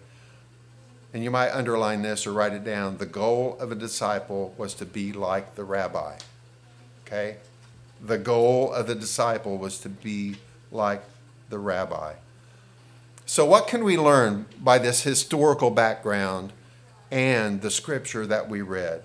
And 1.15 1.23
you 1.23 1.31
might 1.31 1.51
underline 1.51 2.03
this 2.03 2.27
or 2.27 2.33
write 2.33 2.53
it 2.53 2.65
down. 2.65 2.99
The 2.99 3.07
goal 3.07 3.57
of 3.61 3.71
a 3.71 3.75
disciple 3.75 4.53
was 4.59 4.75
to 4.75 4.85
be 4.85 5.13
like 5.13 5.55
the 5.55 5.65
rabbi. 5.65 6.17
Okay? 7.07 7.37
The 8.05 8.19
goal 8.19 8.73
of 8.73 8.87
the 8.87 8.95
disciple 8.95 9.59
was 9.59 9.79
to 9.81 9.89
be 9.89 10.37
like 10.71 11.03
the 11.49 11.59
rabbi. 11.59 12.15
So, 13.27 13.45
what 13.45 13.69
can 13.69 13.85
we 13.85 13.99
learn 13.99 14.47
by 14.59 14.79
this 14.79 15.03
historical 15.03 15.71
background 15.71 16.53
and 17.11 17.61
the 17.61 17.71
scripture 17.71 18.27
that 18.27 18.49
we 18.49 18.63
read? 18.63 19.03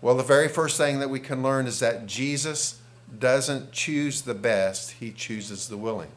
Well, 0.00 0.16
the 0.16 0.22
very 0.22 0.48
first 0.48 0.78
thing 0.78 0.98
that 1.00 1.10
we 1.10 1.20
can 1.20 1.42
learn 1.42 1.66
is 1.66 1.78
that 1.80 2.06
Jesus 2.06 2.80
doesn't 3.18 3.72
choose 3.72 4.22
the 4.22 4.34
best, 4.34 4.92
he 4.92 5.10
chooses 5.10 5.68
the 5.68 5.76
willing. 5.76 6.10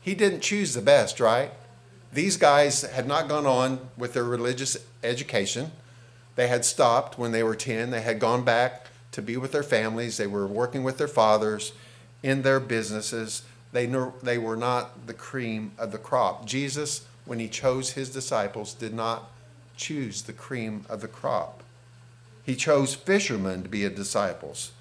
He 0.00 0.14
didn't 0.14 0.40
choose 0.40 0.74
the 0.74 0.82
best, 0.82 1.18
right? 1.18 1.52
These 2.12 2.36
guys 2.36 2.82
had 2.82 3.06
not 3.06 3.28
gone 3.28 3.46
on 3.46 3.88
with 3.96 4.12
their 4.12 4.24
religious 4.24 4.76
education. 5.02 5.72
They 6.36 6.48
had 6.48 6.64
stopped 6.64 7.18
when 7.18 7.32
they 7.32 7.42
were 7.42 7.56
10. 7.56 7.90
They 7.90 8.02
had 8.02 8.20
gone 8.20 8.44
back 8.44 8.86
to 9.12 9.22
be 9.22 9.36
with 9.36 9.52
their 9.52 9.62
families. 9.62 10.16
They 10.16 10.26
were 10.26 10.46
working 10.46 10.84
with 10.84 10.98
their 10.98 11.08
fathers 11.08 11.72
in 12.22 12.42
their 12.42 12.60
businesses. 12.60 13.42
They, 13.72 13.86
knew, 13.86 14.12
they 14.22 14.38
were 14.38 14.56
not 14.56 15.06
the 15.06 15.14
cream 15.14 15.72
of 15.78 15.92
the 15.92 15.98
crop. 15.98 16.46
Jesus, 16.46 17.06
when 17.24 17.38
he 17.38 17.48
chose 17.48 17.90
his 17.90 18.10
disciples, 18.10 18.74
did 18.74 18.94
not 18.94 19.30
choose 19.76 20.22
the 20.22 20.32
cream 20.32 20.84
of 20.88 21.00
the 21.00 21.08
crop. 21.08 21.62
He 22.44 22.54
chose 22.54 22.94
fishermen 22.94 23.62
to 23.62 23.68
be 23.68 23.82
his 23.82 23.92
disciples. 23.92 24.72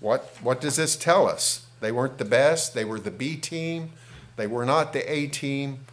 What, 0.00 0.36
what 0.42 0.60
does 0.60 0.76
this 0.76 0.96
tell 0.96 1.28
us? 1.28 1.66
They 1.80 1.92
weren't 1.92 2.18
the 2.18 2.24
best, 2.24 2.74
they 2.74 2.84
were 2.84 3.00
the 3.00 3.10
B 3.10 3.36
team, 3.36 3.92
they 4.36 4.46
were 4.46 4.64
not 4.64 4.92
the 4.92 5.10
A 5.10 5.28
team. 5.28 5.86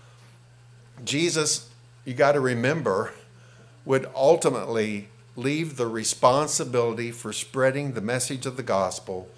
Jesus, 1.06 1.70
you 2.06 2.14
got 2.14 2.34
to 2.34 2.40
remember, 2.40 3.14
would 3.86 4.10
ultimately 4.16 5.10
leave 5.36 5.78
the 5.78 5.88
responsibility 5.88 7.12
for 7.12 7.32
spreading 7.32 7.94
the 7.94 8.02
message 8.02 8.46
of 8.46 8.58
the 8.58 8.64
gospel 8.64 9.30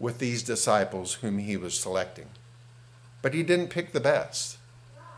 with 0.00 0.18
these 0.18 0.42
disciples 0.42 1.14
whom 1.14 1.38
he 1.38 1.56
was 1.56 1.78
selecting. 1.78 2.26
But 3.22 3.34
he 3.34 3.44
didn't 3.44 3.68
pick 3.68 3.92
the 3.92 4.00
best. 4.00 4.56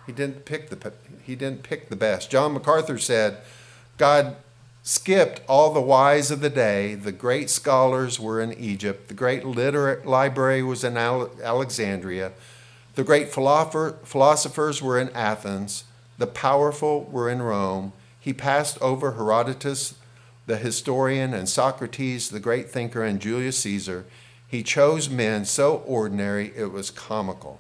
He 0.07 0.12
didn't 0.12 0.45
pick 0.45 0.69
the 0.69 0.93
he 1.25 1.37
didn't 1.37 1.62
pick 1.62 1.89
the 1.89 1.97
best. 1.97 2.31
John 2.31 2.53
MacArthur 2.53 2.99
said, 2.99 3.39
God 3.97 4.37
skipped 4.83 5.41
all 5.49 5.73
the 5.73 5.81
wise 5.81 6.33
of 6.33 6.41
the 6.41 6.51
day. 6.51 6.97
The 6.97 7.12
great 7.12 7.49
scholars 7.49 8.19
were 8.19 8.41
in 8.41 8.53
Egypt. 8.55 9.07
The 9.07 9.15
great 9.15 9.45
literate 9.45 10.05
library 10.05 10.65
was 10.65 10.83
in 10.83 10.97
Alexandria. 10.97 12.33
The 12.97 13.05
great 13.05 13.29
philosophers 13.29 14.83
were 14.83 14.99
in 14.99 15.11
Athens. 15.11 15.85
The 16.19 16.27
powerful 16.27 17.05
were 17.05 17.31
in 17.31 17.41
Rome. 17.41 17.93
He 18.19 18.33
passed 18.33 18.81
over 18.83 19.12
Herodotus, 19.12 19.95
the 20.47 20.57
historian, 20.57 21.33
and 21.33 21.49
Socrates, 21.49 22.29
the 22.29 22.41
great 22.41 22.69
thinker, 22.69 23.05
and 23.05 23.21
Julius 23.21 23.59
Caesar. 23.59 24.05
He 24.52 24.62
chose 24.62 25.09
men 25.09 25.47
so 25.47 25.76
ordinary 25.87 26.52
it 26.54 26.73
was 26.73 26.90
comical. 26.90 27.59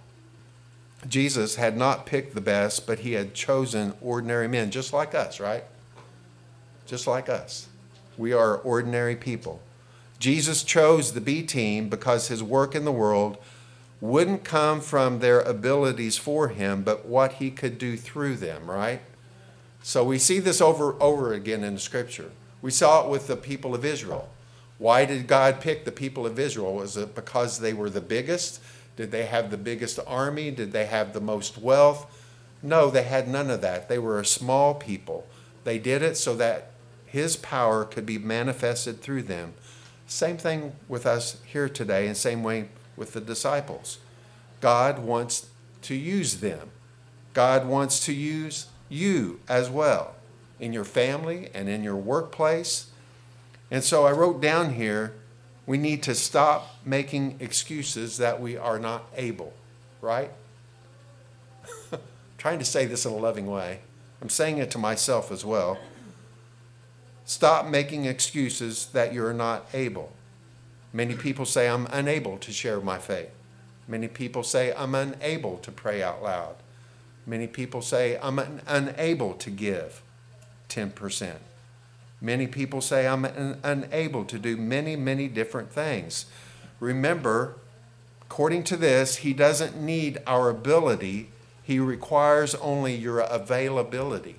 Jesus 1.08 1.56
had 1.56 1.74
not 1.74 2.04
picked 2.04 2.34
the 2.34 2.42
best, 2.42 2.86
but 2.86 2.98
he 2.98 3.14
had 3.14 3.32
chosen 3.32 3.94
ordinary 4.02 4.46
men, 4.46 4.70
just 4.70 4.92
like 4.92 5.14
us, 5.14 5.40
right? 5.40 5.64
Just 6.84 7.06
like 7.06 7.30
us. 7.30 7.68
We 8.18 8.34
are 8.34 8.58
ordinary 8.58 9.16
people. 9.16 9.62
Jesus 10.18 10.62
chose 10.62 11.14
the 11.14 11.22
B 11.22 11.42
team 11.42 11.88
because 11.88 12.28
his 12.28 12.42
work 12.42 12.74
in 12.74 12.84
the 12.84 12.92
world 12.92 13.38
wouldn't 14.02 14.44
come 14.44 14.82
from 14.82 15.20
their 15.20 15.40
abilities 15.40 16.18
for 16.18 16.48
him, 16.48 16.82
but 16.82 17.06
what 17.06 17.32
he 17.34 17.50
could 17.50 17.78
do 17.78 17.96
through 17.96 18.36
them, 18.36 18.70
right? 18.70 19.00
So 19.82 20.04
we 20.04 20.18
see 20.18 20.40
this 20.40 20.60
over 20.60 21.02
over 21.02 21.32
again 21.32 21.64
in 21.64 21.72
the 21.72 21.80
scripture. 21.80 22.32
We 22.60 22.70
saw 22.70 23.02
it 23.02 23.10
with 23.10 23.28
the 23.28 23.36
people 23.36 23.74
of 23.74 23.82
Israel. 23.82 24.28
Why 24.82 25.04
did 25.04 25.28
God 25.28 25.60
pick 25.60 25.84
the 25.84 25.92
people 25.92 26.26
of 26.26 26.40
Israel? 26.40 26.74
Was 26.74 26.96
it 26.96 27.14
because 27.14 27.60
they 27.60 27.72
were 27.72 27.88
the 27.88 28.00
biggest? 28.00 28.60
Did 28.96 29.12
they 29.12 29.26
have 29.26 29.52
the 29.52 29.56
biggest 29.56 30.00
army? 30.08 30.50
Did 30.50 30.72
they 30.72 30.86
have 30.86 31.12
the 31.12 31.20
most 31.20 31.56
wealth? 31.56 32.04
No, 32.64 32.90
they 32.90 33.04
had 33.04 33.28
none 33.28 33.48
of 33.48 33.60
that. 33.60 33.88
They 33.88 34.00
were 34.00 34.18
a 34.18 34.26
small 34.26 34.74
people. 34.74 35.28
They 35.62 35.78
did 35.78 36.02
it 36.02 36.16
so 36.16 36.34
that 36.34 36.72
His 37.06 37.36
power 37.36 37.84
could 37.84 38.04
be 38.04 38.18
manifested 38.18 39.00
through 39.00 39.22
them. 39.22 39.54
Same 40.08 40.36
thing 40.36 40.72
with 40.88 41.06
us 41.06 41.40
here 41.46 41.68
today, 41.68 42.08
and 42.08 42.16
same 42.16 42.42
way 42.42 42.68
with 42.96 43.12
the 43.12 43.20
disciples. 43.20 43.98
God 44.60 44.98
wants 44.98 45.46
to 45.82 45.94
use 45.94 46.40
them. 46.40 46.72
God 47.34 47.68
wants 47.68 48.04
to 48.06 48.12
use 48.12 48.66
you 48.88 49.38
as 49.48 49.70
well 49.70 50.16
in 50.58 50.72
your 50.72 50.82
family 50.82 51.50
and 51.54 51.68
in 51.68 51.84
your 51.84 51.94
workplace 51.94 52.88
and 53.72 53.82
so 53.82 54.06
I 54.06 54.12
wrote 54.12 54.40
down 54.40 54.74
here 54.74 55.14
we 55.66 55.78
need 55.78 56.02
to 56.02 56.14
stop 56.14 56.76
making 56.84 57.36
excuses 57.40 58.18
that 58.18 58.40
we 58.40 58.56
are 58.56 58.78
not 58.78 59.08
able, 59.16 59.52
right? 60.00 60.30
trying 62.38 62.58
to 62.58 62.64
say 62.64 62.84
this 62.84 63.06
in 63.06 63.12
a 63.12 63.16
loving 63.16 63.46
way. 63.46 63.80
I'm 64.20 64.28
saying 64.28 64.58
it 64.58 64.70
to 64.72 64.78
myself 64.78 65.32
as 65.32 65.44
well. 65.44 65.78
Stop 67.24 67.66
making 67.66 68.04
excuses 68.04 68.86
that 68.86 69.14
you're 69.14 69.32
not 69.32 69.66
able. 69.72 70.12
Many 70.92 71.14
people 71.14 71.46
say, 71.46 71.68
I'm 71.68 71.86
unable 71.86 72.36
to 72.38 72.52
share 72.52 72.80
my 72.80 72.98
faith. 72.98 73.30
Many 73.88 74.08
people 74.08 74.42
say, 74.42 74.74
I'm 74.74 74.94
unable 74.94 75.58
to 75.58 75.72
pray 75.72 76.02
out 76.02 76.22
loud. 76.22 76.56
Many 77.24 77.46
people 77.46 77.80
say, 77.80 78.18
I'm 78.20 78.38
un- 78.38 78.60
unable 78.66 79.34
to 79.34 79.50
give 79.50 80.02
10%. 80.68 81.36
Many 82.22 82.46
people 82.46 82.80
say, 82.80 83.08
I'm 83.08 83.24
un- 83.24 83.58
unable 83.64 84.24
to 84.26 84.38
do 84.38 84.56
many, 84.56 84.94
many 84.94 85.26
different 85.26 85.72
things. 85.72 86.26
Remember, 86.78 87.56
according 88.22 88.62
to 88.64 88.76
this, 88.76 89.16
He 89.16 89.32
doesn't 89.34 89.76
need 89.76 90.18
our 90.24 90.48
ability, 90.48 91.30
He 91.64 91.80
requires 91.80 92.54
only 92.54 92.94
your 92.94 93.18
availability. 93.18 94.36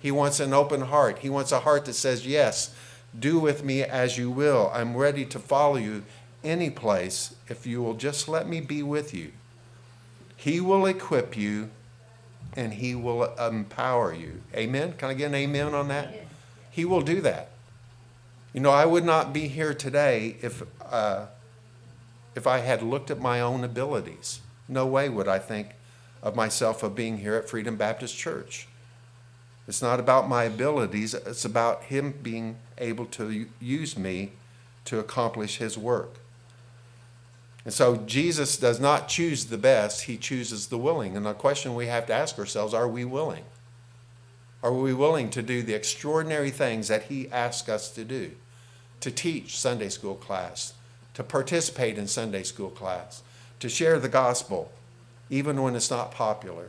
He 0.00 0.10
wants 0.10 0.40
an 0.40 0.54
open 0.54 0.82
heart. 0.82 1.18
He 1.18 1.30
wants 1.30 1.52
a 1.52 1.60
heart 1.60 1.84
that 1.84 1.94
says, 1.94 2.26
Yes, 2.26 2.74
do 3.18 3.38
with 3.38 3.62
me 3.62 3.82
as 3.82 4.16
you 4.16 4.30
will. 4.30 4.70
I'm 4.74 4.96
ready 4.96 5.26
to 5.26 5.38
follow 5.38 5.76
you 5.76 6.04
any 6.42 6.70
place 6.70 7.34
if 7.48 7.66
you 7.66 7.82
will 7.82 7.94
just 7.94 8.28
let 8.28 8.48
me 8.48 8.60
be 8.60 8.82
with 8.82 9.14
you. 9.14 9.32
He 10.36 10.60
will 10.60 10.84
equip 10.86 11.36
you 11.36 11.70
and 12.56 12.74
He 12.74 12.94
will 12.94 13.24
empower 13.36 14.12
you. 14.14 14.42
Amen? 14.54 14.94
Can 14.98 15.10
I 15.10 15.14
get 15.14 15.26
an 15.26 15.34
amen 15.34 15.74
on 15.74 15.88
that? 15.88 16.14
He 16.74 16.84
will 16.84 17.02
do 17.02 17.20
that. 17.20 17.50
You 18.52 18.58
know, 18.58 18.72
I 18.72 18.84
would 18.84 19.04
not 19.04 19.32
be 19.32 19.46
here 19.46 19.72
today 19.72 20.34
if, 20.42 20.64
uh, 20.84 21.26
if 22.34 22.48
I 22.48 22.58
had 22.58 22.82
looked 22.82 23.12
at 23.12 23.20
my 23.20 23.40
own 23.40 23.62
abilities. 23.62 24.40
No 24.68 24.84
way 24.84 25.08
would 25.08 25.28
I 25.28 25.38
think 25.38 25.68
of 26.20 26.34
myself 26.34 26.82
of 26.82 26.96
being 26.96 27.18
here 27.18 27.36
at 27.36 27.48
Freedom 27.48 27.76
Baptist 27.76 28.16
Church. 28.16 28.66
It's 29.68 29.82
not 29.82 30.00
about 30.00 30.28
my 30.28 30.44
abilities, 30.44 31.14
it's 31.14 31.44
about 31.44 31.84
Him 31.84 32.12
being 32.24 32.56
able 32.78 33.06
to 33.06 33.46
use 33.60 33.96
me 33.96 34.32
to 34.86 34.98
accomplish 34.98 35.58
His 35.58 35.78
work. 35.78 36.16
And 37.64 37.72
so 37.72 37.98
Jesus 37.98 38.56
does 38.56 38.80
not 38.80 39.06
choose 39.06 39.44
the 39.44 39.58
best, 39.58 40.02
He 40.02 40.16
chooses 40.16 40.66
the 40.66 40.78
willing. 40.78 41.16
And 41.16 41.24
the 41.24 41.34
question 41.34 41.76
we 41.76 41.86
have 41.86 42.06
to 42.06 42.12
ask 42.12 42.36
ourselves 42.36 42.74
are 42.74 42.88
we 42.88 43.04
willing? 43.04 43.44
Are 44.64 44.72
we 44.72 44.94
willing 44.94 45.28
to 45.28 45.42
do 45.42 45.62
the 45.62 45.74
extraordinary 45.74 46.50
things 46.50 46.88
that 46.88 47.04
He 47.04 47.30
asks 47.30 47.68
us 47.68 47.90
to 47.90 48.02
do? 48.02 48.30
To 49.00 49.10
teach 49.10 49.58
Sunday 49.58 49.90
school 49.90 50.14
class, 50.14 50.72
to 51.12 51.22
participate 51.22 51.98
in 51.98 52.06
Sunday 52.06 52.42
school 52.44 52.70
class, 52.70 53.22
to 53.60 53.68
share 53.68 53.98
the 53.98 54.08
gospel, 54.08 54.72
even 55.28 55.62
when 55.62 55.76
it's 55.76 55.90
not 55.90 56.12
popular. 56.12 56.68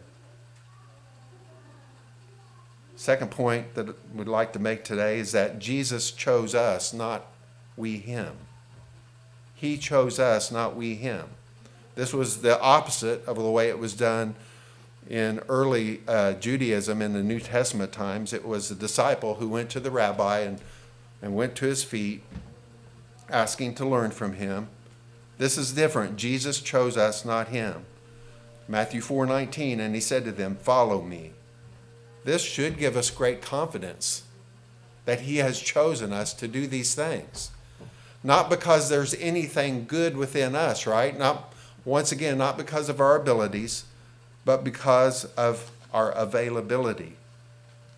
Second 2.97 3.31
point 3.31 3.75
that 3.75 3.95
we'd 4.13 4.27
like 4.27 4.51
to 4.53 4.59
make 4.59 4.83
today 4.83 5.17
is 5.17 5.31
that 5.31 5.59
Jesus 5.59 6.11
chose 6.11 6.53
us, 6.53 6.93
not 6.93 7.27
we 7.77 7.95
him. 7.95 8.33
He 9.55 9.77
chose 9.77 10.19
us, 10.19 10.51
not 10.51 10.75
we 10.75 10.95
him. 10.95 11.29
This 11.95 12.13
was 12.13 12.41
the 12.41 12.59
opposite 12.59 13.23
of 13.25 13.37
the 13.37 13.49
way 13.49 13.69
it 13.69 13.79
was 13.79 13.93
done 13.93 14.35
in 15.09 15.39
early 15.49 16.01
uh, 16.07 16.33
Judaism 16.33 17.01
in 17.01 17.13
the 17.13 17.23
New 17.23 17.39
Testament 17.39 17.91
times. 17.91 18.33
It 18.33 18.45
was 18.45 18.69
the 18.69 18.75
disciple 18.75 19.35
who 19.35 19.47
went 19.47 19.69
to 19.71 19.79
the 19.79 19.91
rabbi 19.91 20.39
and, 20.39 20.59
and 21.21 21.35
went 21.35 21.55
to 21.55 21.65
his 21.65 21.83
feet, 21.83 22.23
asking 23.29 23.75
to 23.75 23.85
learn 23.85 24.11
from 24.11 24.33
him. 24.33 24.69
This 25.37 25.57
is 25.57 25.73
different. 25.73 26.15
Jesus 26.15 26.61
chose 26.61 26.97
us, 26.97 27.25
not 27.25 27.49
him. 27.49 27.85
Matthew 28.67 29.01
4:19 29.01 29.79
and 29.79 29.93
he 29.93 30.01
said 30.01 30.25
to 30.25 30.31
them, 30.31 30.55
"Follow 30.55 31.01
me." 31.01 31.33
This 32.23 32.41
should 32.41 32.79
give 32.79 32.97
us 32.97 33.11
great 33.11 33.41
confidence 33.41 34.23
that 35.05 35.21
He 35.21 35.37
has 35.37 35.59
chosen 35.59 36.11
us 36.11 36.33
to 36.33 36.47
do 36.47 36.67
these 36.67 36.95
things. 36.95 37.51
Not 38.23 38.49
because 38.49 38.89
there's 38.89 39.13
anything 39.15 39.85
good 39.85 40.17
within 40.17 40.55
us, 40.55 40.87
right? 40.87 41.17
Not, 41.17 41.53
once 41.85 42.11
again, 42.11 42.39
not 42.39 42.57
because 42.57 42.89
of 42.89 42.99
our 42.99 43.15
abilities, 43.15 43.85
but 44.45 44.63
because 44.63 45.25
of 45.35 45.71
our 45.93 46.11
availability, 46.11 47.13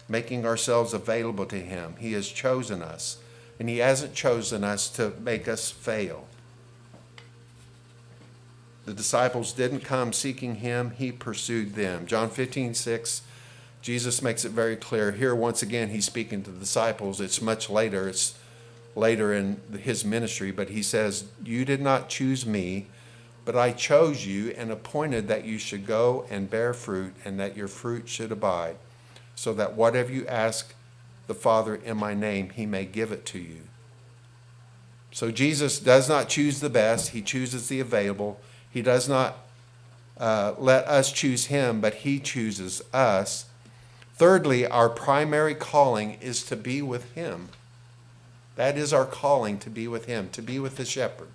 making 0.10 0.46
ourselves 0.46 0.94
available 0.94 1.46
to 1.46 1.60
Him. 1.60 1.96
He 2.00 2.14
has 2.14 2.30
chosen 2.30 2.82
us, 2.82 3.18
and 3.60 3.68
He 3.68 3.80
hasn't 3.80 4.14
chosen 4.14 4.64
us 4.64 4.90
to 4.92 5.14
make 5.22 5.48
us 5.48 5.70
fail. 5.70 6.26
The 8.86 8.94
disciples 8.94 9.52
didn't 9.52 9.82
come 9.82 10.14
seeking 10.14 10.56
Him, 10.56 10.92
He 10.92 11.12
pursued 11.12 11.76
them. 11.76 12.06
John 12.06 12.30
15, 12.30 12.74
6 12.74 13.22
Jesus 13.82 14.22
makes 14.22 14.44
it 14.44 14.52
very 14.52 14.76
clear. 14.76 15.14
Here, 15.14 15.34
once 15.34 15.62
again, 15.62 15.90
he's 15.90 16.04
speaking 16.04 16.44
to 16.44 16.52
the 16.52 16.60
disciples. 16.60 17.22
It's 17.22 17.42
much 17.42 17.70
later, 17.70 18.10
it's 18.10 18.38
later 18.96 19.34
in 19.34 19.62
his 19.80 20.04
ministry, 20.04 20.52
but 20.52 20.70
he 20.70 20.84
says, 20.84 21.26
You 21.42 21.64
did 21.64 21.80
not 21.80 22.10
choose 22.10 22.46
me, 22.46 22.88
but 23.48 23.56
I 23.56 23.72
chose 23.72 24.28
you 24.28 24.54
and 24.56 24.70
appointed 24.70 25.28
that 25.28 25.44
you 25.44 25.58
should 25.58 25.88
go 25.88 26.28
and 26.30 26.48
bear 26.48 26.76
fruit, 26.76 27.16
and 27.26 27.40
that 27.40 27.58
your 27.58 27.68
fruit 27.68 28.08
should 28.08 28.32
abide, 28.32 28.76
so 29.36 29.52
that 29.54 29.74
whatever 29.74 30.12
you 30.12 30.28
ask 30.28 30.76
the 31.26 31.34
Father 31.34 31.74
in 31.74 31.98
my 31.98 32.14
name, 32.14 32.50
he 32.50 32.68
may 32.68 32.86
give 32.86 33.12
it 33.12 33.26
to 33.28 33.40
you. 33.40 33.62
So 35.12 35.32
Jesus 35.32 35.80
does 35.80 36.08
not 36.08 36.30
choose 36.30 36.60
the 36.60 36.70
best, 36.70 37.10
he 37.10 37.24
chooses 37.24 37.68
the 37.68 37.80
available. 37.80 38.40
He 38.70 38.84
does 38.84 39.10
not 39.10 39.38
uh, 40.20 40.54
let 40.60 40.86
us 40.86 41.12
choose 41.12 41.48
him, 41.48 41.82
but 41.82 41.96
he 41.96 42.20
chooses 42.20 42.84
us 42.94 43.48
Thirdly, 44.18 44.66
our 44.66 44.90
primary 44.90 45.54
calling 45.54 46.18
is 46.22 46.42
to 46.46 46.56
be 46.56 46.82
with 46.82 47.14
Him. 47.14 47.50
That 48.56 48.76
is 48.76 48.92
our 48.92 49.06
calling 49.06 49.60
to 49.60 49.70
be 49.70 49.88
with 49.88 50.06
Him, 50.06 50.30
to 50.32 50.42
be 50.42 50.58
with 50.58 50.78
the 50.78 50.86
shepherd. 50.86 51.30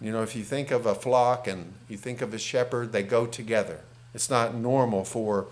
You 0.00 0.12
know, 0.12 0.22
if 0.22 0.36
you 0.36 0.44
think 0.44 0.70
of 0.70 0.86
a 0.86 0.94
flock 0.94 1.46
and 1.46 1.72
you 1.88 1.96
think 1.96 2.20
of 2.20 2.34
a 2.34 2.38
shepherd, 2.38 2.92
they 2.92 3.02
go 3.02 3.26
together. 3.26 3.80
It's 4.14 4.30
not 4.30 4.54
normal 4.54 5.04
for 5.04 5.46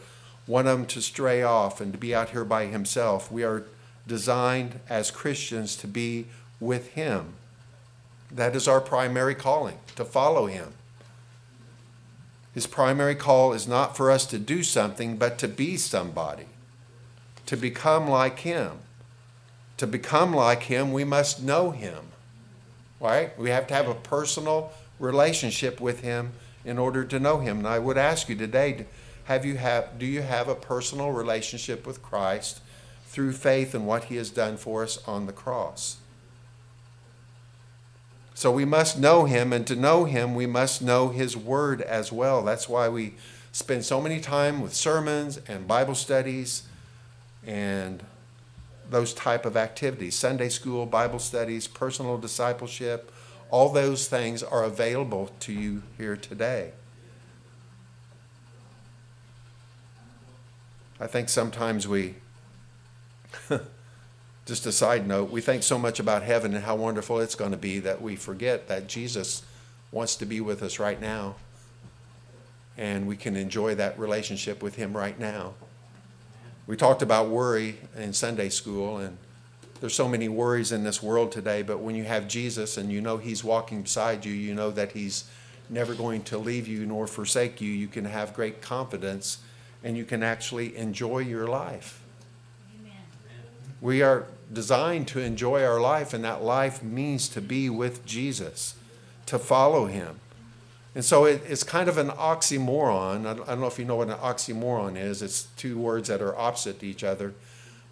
one 0.47 0.67
of 0.67 0.79
them 0.79 0.87
to 0.89 1.01
stray 1.01 1.43
off 1.43 1.81
and 1.81 1.93
to 1.93 1.99
be 1.99 2.15
out 2.15 2.31
here 2.31 2.45
by 2.45 2.67
himself. 2.67 3.33
We 3.33 3.43
are 3.45 3.65
designed 4.07 4.81
as 4.89 5.11
Christians 5.11 5.77
to 5.77 5.87
be 5.87 6.27
with 6.61 6.89
Him. 6.89 7.35
That 8.31 8.57
is 8.57 8.67
our 8.67 8.81
primary 8.81 9.35
calling, 9.35 9.79
to 9.97 10.05
follow 10.05 10.47
Him. 10.47 10.75
His 12.53 12.67
primary 12.67 13.15
call 13.15 13.53
is 13.53 13.67
not 13.67 13.97
for 13.97 14.11
us 14.11 14.27
to 14.27 14.39
do 14.39 14.63
something, 14.63 15.17
but 15.17 15.39
to 15.39 15.49
be 15.49 15.77
somebody, 15.77 16.47
to 17.47 17.57
become 17.57 18.09
like 18.09 18.41
Him. 18.41 18.73
To 19.79 19.87
become 19.87 20.33
like 20.33 20.65
Him, 20.65 20.93
we 20.93 21.05
must 21.05 21.43
know 21.43 21.71
Him, 21.73 22.13
right? 23.01 23.39
We 23.39 23.51
have 23.51 23.67
to 23.69 23.75
have 23.75 23.89
a 23.89 23.95
personal 23.95 24.73
relationship 24.99 25.81
with 25.81 26.01
Him 26.01 26.33
in 26.65 26.79
order 26.79 27.05
to 27.05 27.19
know 27.19 27.39
Him. 27.41 27.59
And 27.59 27.69
I 27.69 27.79
would 27.79 27.99
ask 27.99 28.29
you 28.29 28.37
today, 28.37 28.87
have 29.25 29.45
you 29.45 29.57
have, 29.57 29.99
do 29.99 30.07
you 30.07 30.23
have 30.23 30.49
a 30.49 30.55
personal 30.55 31.13
relationship 31.13 31.87
with 31.87 32.03
Christ 32.03 32.61
through 33.07 33.33
faith 33.33 33.75
in 33.75 33.87
what 33.87 34.05
He 34.05 34.17
has 34.17 34.31
done 34.31 34.57
for 34.57 34.83
us 34.83 34.99
on 35.07 35.27
the 35.27 35.33
cross? 35.33 35.99
So 38.35 38.51
we 38.51 38.65
must 38.65 38.99
know 38.99 39.27
him, 39.27 39.53
and 39.53 39.65
to 39.69 39.77
know 39.77 40.05
him, 40.07 40.35
we 40.35 40.47
must 40.47 40.83
know 40.83 41.11
his 41.11 41.37
word 41.37 41.81
as 41.81 42.11
well. 42.11 42.43
That's 42.43 42.69
why 42.69 42.89
we 42.89 43.15
spend 43.53 43.85
so 43.85 44.01
many 44.01 44.19
time 44.19 44.61
with 44.61 44.75
sermons 44.75 45.39
and 45.47 45.69
Bible 45.69 45.95
studies 45.95 46.65
and 47.47 48.03
those 48.91 49.15
type 49.15 49.45
of 49.45 49.57
activities. 49.57 50.15
Sunday 50.15 50.49
school, 50.49 50.87
Bible 50.87 51.19
studies, 51.19 51.67
personal 51.67 52.19
discipleship, 52.19 53.13
all 53.51 53.69
those 53.69 54.09
things 54.09 54.43
are 54.43 54.65
available 54.65 55.31
to 55.41 55.53
you 55.53 55.83
here 55.97 56.17
today. 56.17 56.73
I 61.01 61.07
think 61.07 61.29
sometimes 61.29 61.87
we 61.87 62.15
just 64.47 64.67
a 64.67 64.73
side 64.73 65.07
note, 65.07 65.31
we 65.31 65.41
think 65.41 65.63
so 65.63 65.79
much 65.79 65.99
about 65.99 66.23
heaven 66.23 66.55
and 66.55 66.65
how 66.65 66.77
wonderful 66.77 67.19
it's 67.21 67.35
going 67.35 67.51
to 67.51 67.57
be 67.57 67.79
that 67.81 68.03
we 68.03 68.17
forget 68.17 68.69
that 68.69 68.89
Jesus 68.89 69.43
wants 69.91 70.17
to 70.17 70.27
be 70.27 70.41
with 70.41 70.63
us 70.63 70.79
right 70.79 71.01
now. 71.01 71.37
And 72.77 73.07
we 73.07 73.17
can 73.17 73.37
enjoy 73.37 73.75
that 73.77 73.99
relationship 73.99 74.63
with 74.63 74.75
Him 74.75 74.97
right 74.97 75.19
now. 75.19 75.55
We 76.67 76.77
talked 76.77 77.03
about 77.03 77.29
worry 77.29 77.79
in 77.97 78.13
Sunday 78.13 78.49
school, 78.49 78.99
and 78.99 79.19
there's 79.81 79.95
so 79.95 80.09
many 80.09 80.29
worries 80.29 80.73
in 80.73 80.83
this 80.83 81.03
world 81.03 81.31
today, 81.31 81.63
but 81.63 81.81
when 81.81 81.95
you 81.95 82.05
have 82.05 82.27
Jesus 82.27 82.79
and 82.79 82.91
you 82.91 83.03
know 83.03 83.19
He's 83.19 83.45
walking 83.45 83.83
beside 83.83 84.25
you, 84.25 84.33
you 84.33 84.55
know 84.55 84.71
that 84.71 84.93
He's 84.93 85.25
never 85.69 85.95
going 85.95 86.23
to 86.25 86.39
leave 86.39 86.67
you 86.67 86.87
nor 86.87 87.07
forsake 87.07 87.61
you, 87.61 87.71
you 87.71 87.87
can 87.87 88.05
have 88.07 88.33
great 88.35 88.63
confidence 88.63 89.39
and 89.83 89.97
you 89.97 90.05
can 90.05 90.23
actually 90.23 90.75
enjoy 90.77 91.19
your 91.19 91.47
life. 91.47 92.01
We 93.83 94.01
are 94.01 94.27
designed 94.51 95.09
to 95.09 95.21
enjoy 95.21 95.63
our 95.63 95.79
life, 95.79 96.15
and 96.15 96.25
that 96.25 96.43
life 96.43 96.83
means 96.83 97.29
to 97.31 97.43
be 97.43 97.69
with 97.69 98.07
Jesus, 98.07 98.77
to 99.27 99.39
follow 99.39 99.85
him. 99.85 100.21
And 100.95 101.05
so 101.05 101.25
it, 101.25 101.43
it's 101.49 101.65
kind 101.65 101.89
of 101.89 101.99
an 101.99 102.11
oxymoron. 102.11 103.27
I 103.27 103.35
don't 103.35 103.61
know 103.61 103.67
if 103.67 103.79
you 103.79 103.85
know 103.85 103.97
what 103.97 104.09
an 104.09 104.15
oxymoron 104.15 104.97
is. 104.97 105.23
It's 105.23 105.45
two 105.57 105.77
words 105.79 106.09
that 106.09 106.23
are 106.23 106.37
opposite 106.39 106.81
to 106.81 106.87
each 106.87 107.03
other. 107.03 107.35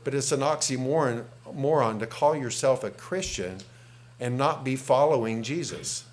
But 0.04 0.14
it's 0.14 0.32
an 0.32 0.40
oxymoron 0.40 1.24
moron 1.52 1.98
to 1.98 2.06
call 2.06 2.36
yourself 2.36 2.84
a 2.84 2.90
Christian 2.90 3.58
and 4.20 4.38
not 4.38 4.64
be 4.64 4.76
following 4.76 5.42
Jesus 5.42 6.04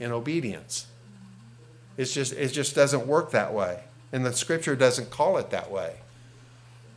in 0.00 0.10
obedience. 0.10 0.86
It's 1.96 2.14
just, 2.14 2.32
it 2.32 2.48
just 2.48 2.74
doesn't 2.74 3.06
work 3.06 3.30
that 3.32 3.52
way. 3.52 3.80
And 4.12 4.24
the 4.24 4.32
scripture 4.32 4.76
doesn't 4.76 5.10
call 5.10 5.36
it 5.36 5.50
that 5.50 5.70
way. 5.70 5.96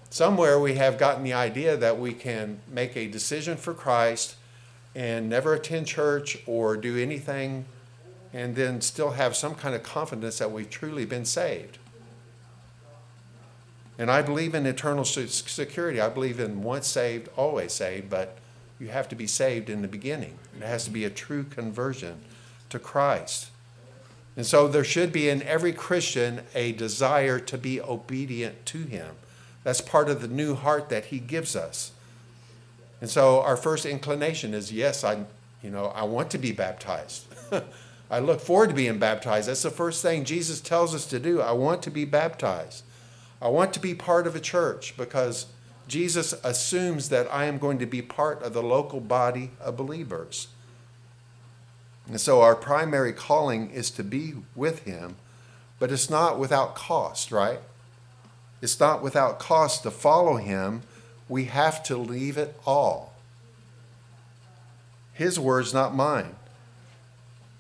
Somewhere 0.10 0.60
we 0.60 0.76
have 0.76 0.98
gotten 0.98 1.24
the 1.24 1.34
idea 1.34 1.76
that 1.76 2.00
we 2.00 2.14
can 2.14 2.62
make 2.70 2.96
a 2.96 3.08
decision 3.08 3.58
for 3.58 3.74
Christ 3.74 4.36
and 4.94 5.30
never 5.30 5.54
attend 5.54 5.88
church 5.88 6.38
or 6.46 6.78
do 6.78 6.98
anything 6.98 7.66
and 8.34 8.56
then 8.56 8.82
still 8.82 9.12
have 9.12 9.36
some 9.36 9.56
kind 9.56 9.76
of 9.76 9.84
confidence 9.84 10.38
that 10.40 10.52
we've 10.52 10.70
truly 10.70 11.06
been 11.06 11.26
saved. 11.26 11.78
And 13.98 14.10
I 14.10 14.22
believe 14.22 14.56
in 14.56 14.66
eternal 14.66 15.06
security. 15.06 16.02
I 16.02 16.10
believe 16.10 16.40
in 16.40 16.64
once 16.64 16.88
saved, 16.88 17.30
always 17.38 17.74
saved, 17.74 18.10
but 18.10 18.38
you 18.80 18.88
have 18.88 19.08
to 19.10 19.16
be 19.16 19.28
saved 19.28 19.70
in 19.70 19.82
the 19.82 19.88
beginning. 19.88 20.40
It 20.58 20.64
has 20.64 20.86
to 20.86 20.90
be 20.90 21.06
a 21.06 21.10
true 21.10 21.44
conversion 21.44 22.22
to 22.70 22.80
Christ. 22.80 23.50
And 24.36 24.46
so 24.46 24.68
there 24.68 24.84
should 24.84 25.12
be 25.12 25.30
in 25.30 25.44
every 25.44 25.74
Christian 25.74 26.42
a 26.56 26.72
desire 26.72 27.38
to 27.40 27.58
be 27.58 27.82
obedient 27.82 28.66
to 28.68 28.80
Him. 28.80 29.16
That's 29.64 29.82
part 29.82 30.10
of 30.10 30.22
the 30.22 30.28
new 30.28 30.56
heart 30.56 30.90
that 30.90 31.06
He 31.06 31.20
gives 31.20 31.56
us. 31.56 31.92
And 33.02 33.10
so 33.10 33.42
our 33.42 33.58
first 33.58 33.86
inclination 33.86 34.54
is 34.54 34.72
yes, 34.72 35.04
I, 35.04 35.26
you 35.62 35.70
know, 35.70 35.88
I 35.88 36.04
want 36.04 36.32
to 36.32 36.38
be 36.38 36.52
baptized. 36.52 37.26
I 38.12 38.20
look 38.20 38.42
forward 38.42 38.70
to 38.70 38.76
being 38.76 39.00
baptized. 39.00 39.48
That's 39.48 39.64
the 39.64 39.72
first 39.72 40.02
thing 40.02 40.26
Jesus 40.26 40.60
tells 40.60 40.94
us 40.94 41.06
to 41.08 41.20
do. 41.20 41.40
I 41.40 41.54
want 41.54 41.82
to 41.84 41.90
be 41.90 42.04
baptized. 42.04 42.84
I 43.42 43.48
want 43.48 43.74
to 43.74 43.80
be 43.80 43.96
part 43.96 44.28
of 44.28 44.36
a 44.36 44.42
church 44.42 44.96
because 44.98 45.46
Jesus 45.88 46.34
assumes 46.44 47.08
that 47.08 47.34
I 47.34 47.46
am 47.46 47.58
going 47.58 47.80
to 47.80 47.86
be 47.86 48.02
part 48.02 48.44
of 48.44 48.52
the 48.54 48.62
local 48.62 49.00
body 49.00 49.52
of 49.62 49.78
believers. 49.78 50.50
And 52.06 52.20
so 52.20 52.42
our 52.42 52.56
primary 52.56 53.14
calling 53.14 53.70
is 53.72 53.90
to 53.92 54.04
be 54.04 54.34
with 54.56 54.84
him, 54.84 55.16
but 55.80 55.90
it's 55.90 56.10
not 56.10 56.38
without 56.38 56.76
cost, 56.76 57.32
right? 57.32 57.60
It's 58.62 58.80
not 58.80 59.02
without 59.02 59.40
cost 59.40 59.84
to 59.84 59.92
follow 59.92 60.36
him. 60.36 60.82
We 61.30 61.46
have 61.46 61.82
to 61.84 61.96
leave 61.96 62.38
it 62.38 62.60
all. 62.66 63.14
His 65.14 65.40
words, 65.40 65.74
not 65.74 65.96
mine. 65.96 66.36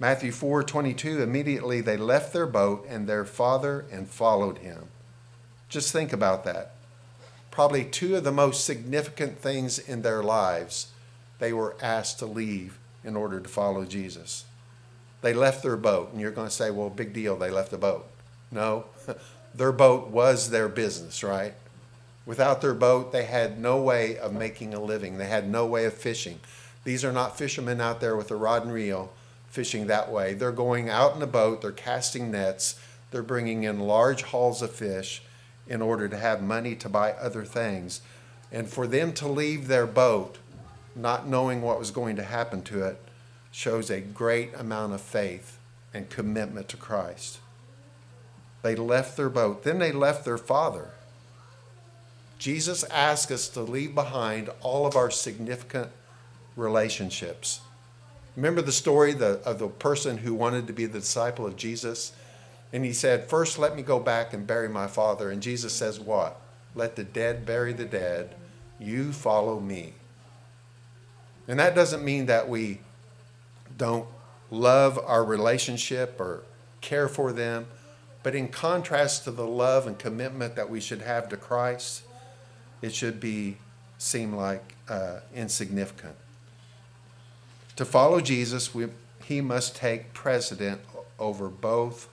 Matthew 0.01 0.31
4 0.31 0.63
22, 0.63 1.21
immediately 1.21 1.79
they 1.79 1.95
left 1.95 2.33
their 2.33 2.47
boat 2.47 2.87
and 2.89 3.05
their 3.05 3.23
father 3.23 3.85
and 3.91 4.09
followed 4.09 4.57
him. 4.57 4.87
Just 5.69 5.91
think 5.91 6.11
about 6.11 6.43
that. 6.43 6.71
Probably 7.51 7.85
two 7.85 8.15
of 8.15 8.23
the 8.23 8.31
most 8.31 8.65
significant 8.65 9.37
things 9.37 9.77
in 9.77 10.01
their 10.01 10.23
lives 10.23 10.87
they 11.37 11.53
were 11.53 11.75
asked 11.83 12.17
to 12.17 12.25
leave 12.25 12.79
in 13.03 13.15
order 13.15 13.39
to 13.39 13.47
follow 13.47 13.85
Jesus. 13.85 14.45
They 15.21 15.35
left 15.35 15.61
their 15.61 15.77
boat, 15.77 16.11
and 16.11 16.19
you're 16.19 16.31
going 16.31 16.47
to 16.47 16.53
say, 16.53 16.71
well, 16.71 16.89
big 16.89 17.13
deal, 17.13 17.35
they 17.37 17.51
left 17.51 17.69
the 17.69 17.77
boat. 17.77 18.07
No, 18.51 18.85
their 19.53 19.71
boat 19.71 20.07
was 20.07 20.49
their 20.49 20.67
business, 20.67 21.23
right? 21.23 21.53
Without 22.25 22.59
their 22.59 22.73
boat, 22.73 23.11
they 23.11 23.25
had 23.25 23.59
no 23.59 23.79
way 23.79 24.17
of 24.17 24.33
making 24.33 24.73
a 24.73 24.81
living, 24.81 25.19
they 25.19 25.27
had 25.27 25.47
no 25.47 25.67
way 25.67 25.85
of 25.85 25.93
fishing. 25.93 26.39
These 26.85 27.05
are 27.05 27.13
not 27.13 27.37
fishermen 27.37 27.79
out 27.79 28.01
there 28.01 28.15
with 28.15 28.31
a 28.31 28.35
rod 28.35 28.63
and 28.63 28.73
reel 28.73 29.13
fishing 29.51 29.87
that 29.87 30.09
way. 30.09 30.33
They're 30.33 30.51
going 30.51 30.89
out 30.89 31.15
in 31.15 31.21
a 31.21 31.27
boat, 31.27 31.61
they're 31.61 31.71
casting 31.71 32.31
nets, 32.31 32.79
they're 33.11 33.21
bringing 33.21 33.63
in 33.63 33.81
large 33.81 34.23
hauls 34.23 34.61
of 34.61 34.71
fish 34.71 35.21
in 35.67 35.81
order 35.81 36.07
to 36.07 36.17
have 36.17 36.41
money 36.41 36.73
to 36.75 36.89
buy 36.89 37.11
other 37.11 37.43
things. 37.43 38.01
And 38.51 38.67
for 38.67 38.87
them 38.87 39.13
to 39.13 39.27
leave 39.27 39.67
their 39.67 39.85
boat, 39.85 40.37
not 40.95 41.27
knowing 41.27 41.61
what 41.61 41.79
was 41.79 41.91
going 41.91 42.15
to 42.15 42.23
happen 42.23 42.63
to 42.63 42.83
it, 42.85 42.97
shows 43.51 43.89
a 43.89 43.99
great 43.99 44.53
amount 44.55 44.93
of 44.93 45.01
faith 45.01 45.57
and 45.93 46.09
commitment 46.09 46.69
to 46.69 46.77
Christ. 46.77 47.39
They 48.61 48.75
left 48.75 49.17
their 49.17 49.29
boat, 49.29 49.63
then 49.63 49.79
they 49.79 49.91
left 49.91 50.23
their 50.23 50.37
father. 50.37 50.91
Jesus 52.39 52.83
asked 52.85 53.31
us 53.31 53.49
to 53.49 53.61
leave 53.61 53.93
behind 53.93 54.49
all 54.61 54.85
of 54.87 54.95
our 54.95 55.11
significant 55.11 55.89
relationships 56.55 57.59
Remember 58.35 58.61
the 58.61 58.71
story 58.71 59.11
of 59.11 59.59
the 59.59 59.67
person 59.67 60.17
who 60.17 60.33
wanted 60.33 60.67
to 60.67 60.73
be 60.73 60.85
the 60.85 60.99
disciple 60.99 61.45
of 61.45 61.57
Jesus? 61.57 62.13
And 62.73 62.85
he 62.85 62.93
said, 62.93 63.29
First, 63.29 63.59
let 63.59 63.75
me 63.75 63.81
go 63.81 63.99
back 63.99 64.33
and 64.33 64.47
bury 64.47 64.69
my 64.69 64.87
father. 64.87 65.29
And 65.29 65.41
Jesus 65.41 65.73
says, 65.73 65.99
What? 65.99 66.39
Let 66.73 66.95
the 66.95 67.03
dead 67.03 67.45
bury 67.45 67.73
the 67.73 67.85
dead. 67.85 68.35
You 68.79 69.11
follow 69.11 69.59
me. 69.59 69.93
And 71.47 71.59
that 71.59 71.75
doesn't 71.75 72.03
mean 72.03 72.27
that 72.27 72.47
we 72.47 72.79
don't 73.77 74.07
love 74.49 74.97
our 75.05 75.23
relationship 75.23 76.19
or 76.19 76.43
care 76.79 77.09
for 77.09 77.33
them. 77.33 77.67
But 78.23 78.35
in 78.35 78.47
contrast 78.47 79.23
to 79.25 79.31
the 79.31 79.45
love 79.45 79.87
and 79.87 79.97
commitment 79.97 80.55
that 80.55 80.69
we 80.69 80.79
should 80.79 81.01
have 81.01 81.27
to 81.29 81.37
Christ, 81.37 82.03
it 82.81 82.93
should 82.93 83.19
be 83.19 83.57
seem 83.97 84.33
like 84.35 84.75
uh, 84.87 85.19
insignificant. 85.33 86.15
To 87.77 87.85
follow 87.85 88.21
Jesus, 88.21 88.73
we, 88.73 88.87
he 89.23 89.41
must 89.41 89.75
take 89.75 90.13
precedent 90.13 90.81
over 91.17 91.47
both 91.47 92.09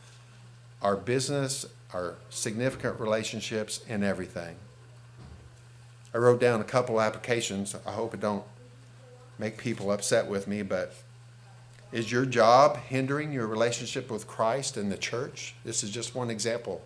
our 0.82 0.96
business, 0.96 1.66
our 1.92 2.14
significant 2.30 3.00
relationships, 3.00 3.80
and 3.88 4.04
everything. 4.04 4.56
I 6.14 6.18
wrote 6.18 6.40
down 6.40 6.60
a 6.60 6.64
couple 6.64 7.00
applications. 7.00 7.74
I 7.86 7.92
hope 7.92 8.14
it 8.14 8.20
don't 8.20 8.44
make 9.38 9.58
people 9.58 9.90
upset 9.90 10.26
with 10.26 10.46
me, 10.46 10.62
but 10.62 10.94
is 11.92 12.12
your 12.12 12.26
job 12.26 12.76
hindering 12.76 13.32
your 13.32 13.46
relationship 13.46 14.10
with 14.10 14.26
Christ 14.26 14.76
and 14.76 14.92
the 14.92 14.96
church? 14.96 15.54
This 15.64 15.82
is 15.82 15.90
just 15.90 16.14
one 16.14 16.30
example. 16.30 16.82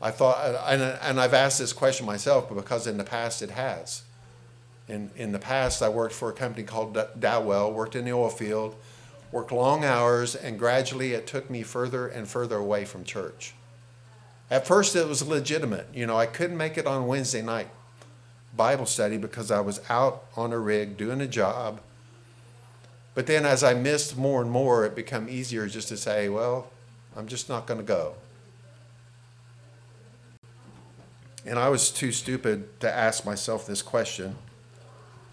I 0.00 0.10
thought, 0.10 0.38
and, 0.66 0.82
and 0.82 1.20
I've 1.20 1.34
asked 1.34 1.58
this 1.58 1.72
question 1.72 2.04
myself, 2.04 2.54
because 2.54 2.86
in 2.86 2.98
the 2.98 3.04
past 3.04 3.40
it 3.40 3.50
has. 3.50 4.02
In, 4.88 5.10
in 5.16 5.32
the 5.32 5.38
past, 5.38 5.82
I 5.82 5.88
worked 5.88 6.14
for 6.14 6.28
a 6.28 6.32
company 6.32 6.64
called 6.64 6.98
Dowell, 7.18 7.72
worked 7.72 7.96
in 7.96 8.04
the 8.04 8.12
oil 8.12 8.28
field, 8.28 8.76
worked 9.32 9.50
long 9.50 9.84
hours, 9.84 10.34
and 10.34 10.58
gradually 10.58 11.12
it 11.12 11.26
took 11.26 11.48
me 11.48 11.62
further 11.62 12.06
and 12.06 12.28
further 12.28 12.56
away 12.56 12.84
from 12.84 13.04
church. 13.04 13.54
At 14.50 14.66
first, 14.66 14.94
it 14.94 15.08
was 15.08 15.26
legitimate. 15.26 15.88
You 15.94 16.06
know, 16.06 16.16
I 16.16 16.26
couldn't 16.26 16.56
make 16.56 16.76
it 16.76 16.86
on 16.86 17.06
Wednesday 17.06 17.42
night 17.42 17.68
Bible 18.56 18.86
study 18.86 19.16
because 19.16 19.50
I 19.50 19.60
was 19.60 19.80
out 19.88 20.24
on 20.36 20.52
a 20.52 20.58
rig 20.58 20.96
doing 20.96 21.20
a 21.20 21.26
job. 21.26 21.80
But 23.14 23.26
then, 23.26 23.46
as 23.46 23.64
I 23.64 23.74
missed 23.74 24.16
more 24.16 24.42
and 24.42 24.50
more, 24.50 24.84
it 24.84 24.94
became 24.94 25.28
easier 25.28 25.66
just 25.66 25.88
to 25.88 25.96
say, 25.96 26.28
well, 26.28 26.70
I'm 27.16 27.26
just 27.26 27.48
not 27.48 27.66
going 27.66 27.78
to 27.78 27.86
go. 27.86 28.14
And 31.46 31.58
I 31.58 31.68
was 31.68 31.90
too 31.90 32.10
stupid 32.10 32.80
to 32.80 32.92
ask 32.92 33.24
myself 33.24 33.66
this 33.66 33.82
question. 33.82 34.36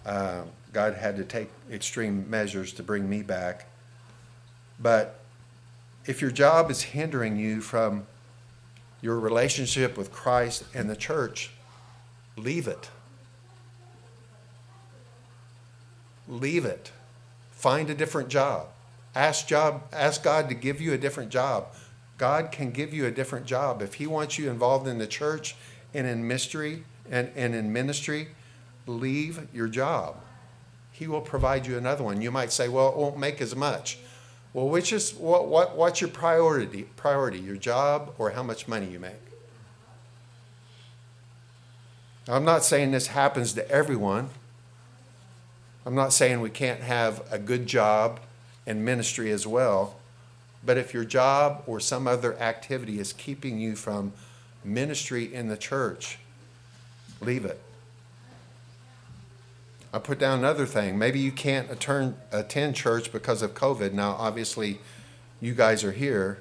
Uh, 0.04 0.42
God 0.72 0.94
had 0.94 1.16
to 1.16 1.24
take 1.24 1.50
extreme 1.70 2.28
measures 2.28 2.72
to 2.74 2.82
bring 2.82 3.08
me 3.08 3.22
back. 3.22 3.66
But 4.80 5.20
if 6.06 6.20
your 6.20 6.30
job 6.30 6.70
is 6.70 6.82
hindering 6.82 7.36
you 7.36 7.60
from 7.60 8.06
your 9.00 9.18
relationship 9.18 9.96
with 9.96 10.12
Christ 10.12 10.64
and 10.74 10.88
the 10.88 10.96
church, 10.96 11.50
leave 12.36 12.66
it. 12.66 12.88
Leave 16.28 16.64
it. 16.64 16.90
Find 17.50 17.90
a 17.90 17.94
different 17.94 18.28
job. 18.28 18.68
Ask 19.14 19.46
job 19.46 19.82
ask 19.92 20.22
God 20.22 20.48
to 20.48 20.54
give 20.54 20.80
you 20.80 20.92
a 20.94 20.98
different 20.98 21.30
job. 21.30 21.66
God 22.16 22.50
can 22.50 22.70
give 22.70 22.94
you 22.94 23.06
a 23.06 23.10
different 23.10 23.46
job. 23.46 23.82
If 23.82 23.94
he 23.94 24.06
wants 24.06 24.38
you 24.38 24.48
involved 24.48 24.86
in 24.86 24.98
the 24.98 25.06
church 25.06 25.56
and 25.92 26.06
in 26.06 26.26
mystery 26.26 26.84
and, 27.10 27.30
and 27.36 27.54
in 27.54 27.72
ministry, 27.72 28.28
leave 28.86 29.48
your 29.52 29.68
job. 29.68 30.16
He 30.90 31.06
will 31.06 31.20
provide 31.20 31.66
you 31.66 31.76
another 31.76 32.04
one. 32.04 32.20
You 32.20 32.30
might 32.30 32.52
say, 32.52 32.68
well, 32.68 32.88
it 32.88 32.96
won't 32.96 33.18
make 33.18 33.40
as 33.40 33.56
much. 33.56 33.98
Well, 34.52 34.68
which 34.68 34.92
is 34.92 35.14
what, 35.14 35.48
what 35.48 35.76
what's 35.76 36.00
your 36.00 36.10
priority? 36.10 36.82
Priority, 36.96 37.38
your 37.38 37.56
job 37.56 38.14
or 38.18 38.30
how 38.30 38.42
much 38.42 38.68
money 38.68 38.86
you 38.86 38.98
make? 38.98 39.14
I'm 42.28 42.44
not 42.44 42.62
saying 42.62 42.90
this 42.90 43.08
happens 43.08 43.54
to 43.54 43.68
everyone. 43.70 44.28
I'm 45.84 45.94
not 45.94 46.12
saying 46.12 46.40
we 46.40 46.50
can't 46.50 46.80
have 46.80 47.22
a 47.32 47.38
good 47.38 47.66
job 47.66 48.20
and 48.66 48.84
ministry 48.84 49.32
as 49.32 49.46
well. 49.46 49.96
But 50.64 50.78
if 50.78 50.94
your 50.94 51.04
job 51.04 51.64
or 51.66 51.80
some 51.80 52.06
other 52.06 52.38
activity 52.38 53.00
is 53.00 53.12
keeping 53.12 53.58
you 53.58 53.74
from 53.74 54.12
ministry 54.64 55.34
in 55.34 55.48
the 55.48 55.56
church, 55.56 56.18
leave 57.20 57.44
it. 57.44 57.60
I 59.92 59.98
put 59.98 60.18
down 60.18 60.38
another 60.38 60.64
thing. 60.64 60.98
Maybe 60.98 61.18
you 61.18 61.32
can't 61.32 61.70
attend, 61.70 62.16
attend 62.30 62.74
church 62.76 63.12
because 63.12 63.42
of 63.42 63.54
COVID. 63.54 63.92
Now, 63.92 64.12
obviously, 64.12 64.80
you 65.40 65.54
guys 65.54 65.84
are 65.84 65.92
here. 65.92 66.38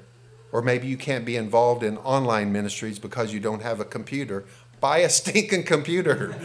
Or 0.52 0.62
maybe 0.62 0.88
you 0.88 0.98
can't 0.98 1.26
be 1.26 1.36
involved 1.36 1.84
in 1.84 1.98
online 1.98 2.52
ministries 2.52 3.00
because 3.00 3.34
you 3.34 3.40
don't 3.40 3.62
have 3.62 3.80
a 3.80 3.86
computer. 3.86 4.46
Buy 4.80 5.00
a 5.00 5.10
stinking 5.20 5.64
computer. 5.64 6.36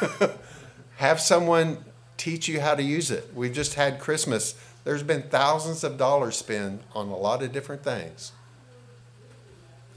have 0.96 1.20
someone 1.20 1.78
teach 2.16 2.48
you 2.48 2.60
how 2.60 2.74
to 2.74 2.82
use 2.82 3.10
it. 3.10 3.30
We've 3.34 3.52
just 3.52 3.74
had 3.74 4.00
Christmas 4.00 4.54
There's 4.84 5.02
been 5.02 5.22
thousands 5.22 5.82
of 5.82 5.98
dollars 5.98 6.36
spent 6.36 6.82
on 6.94 7.08
a 7.08 7.16
lot 7.16 7.42
of 7.42 7.52
different 7.52 7.82
things. 7.82 8.32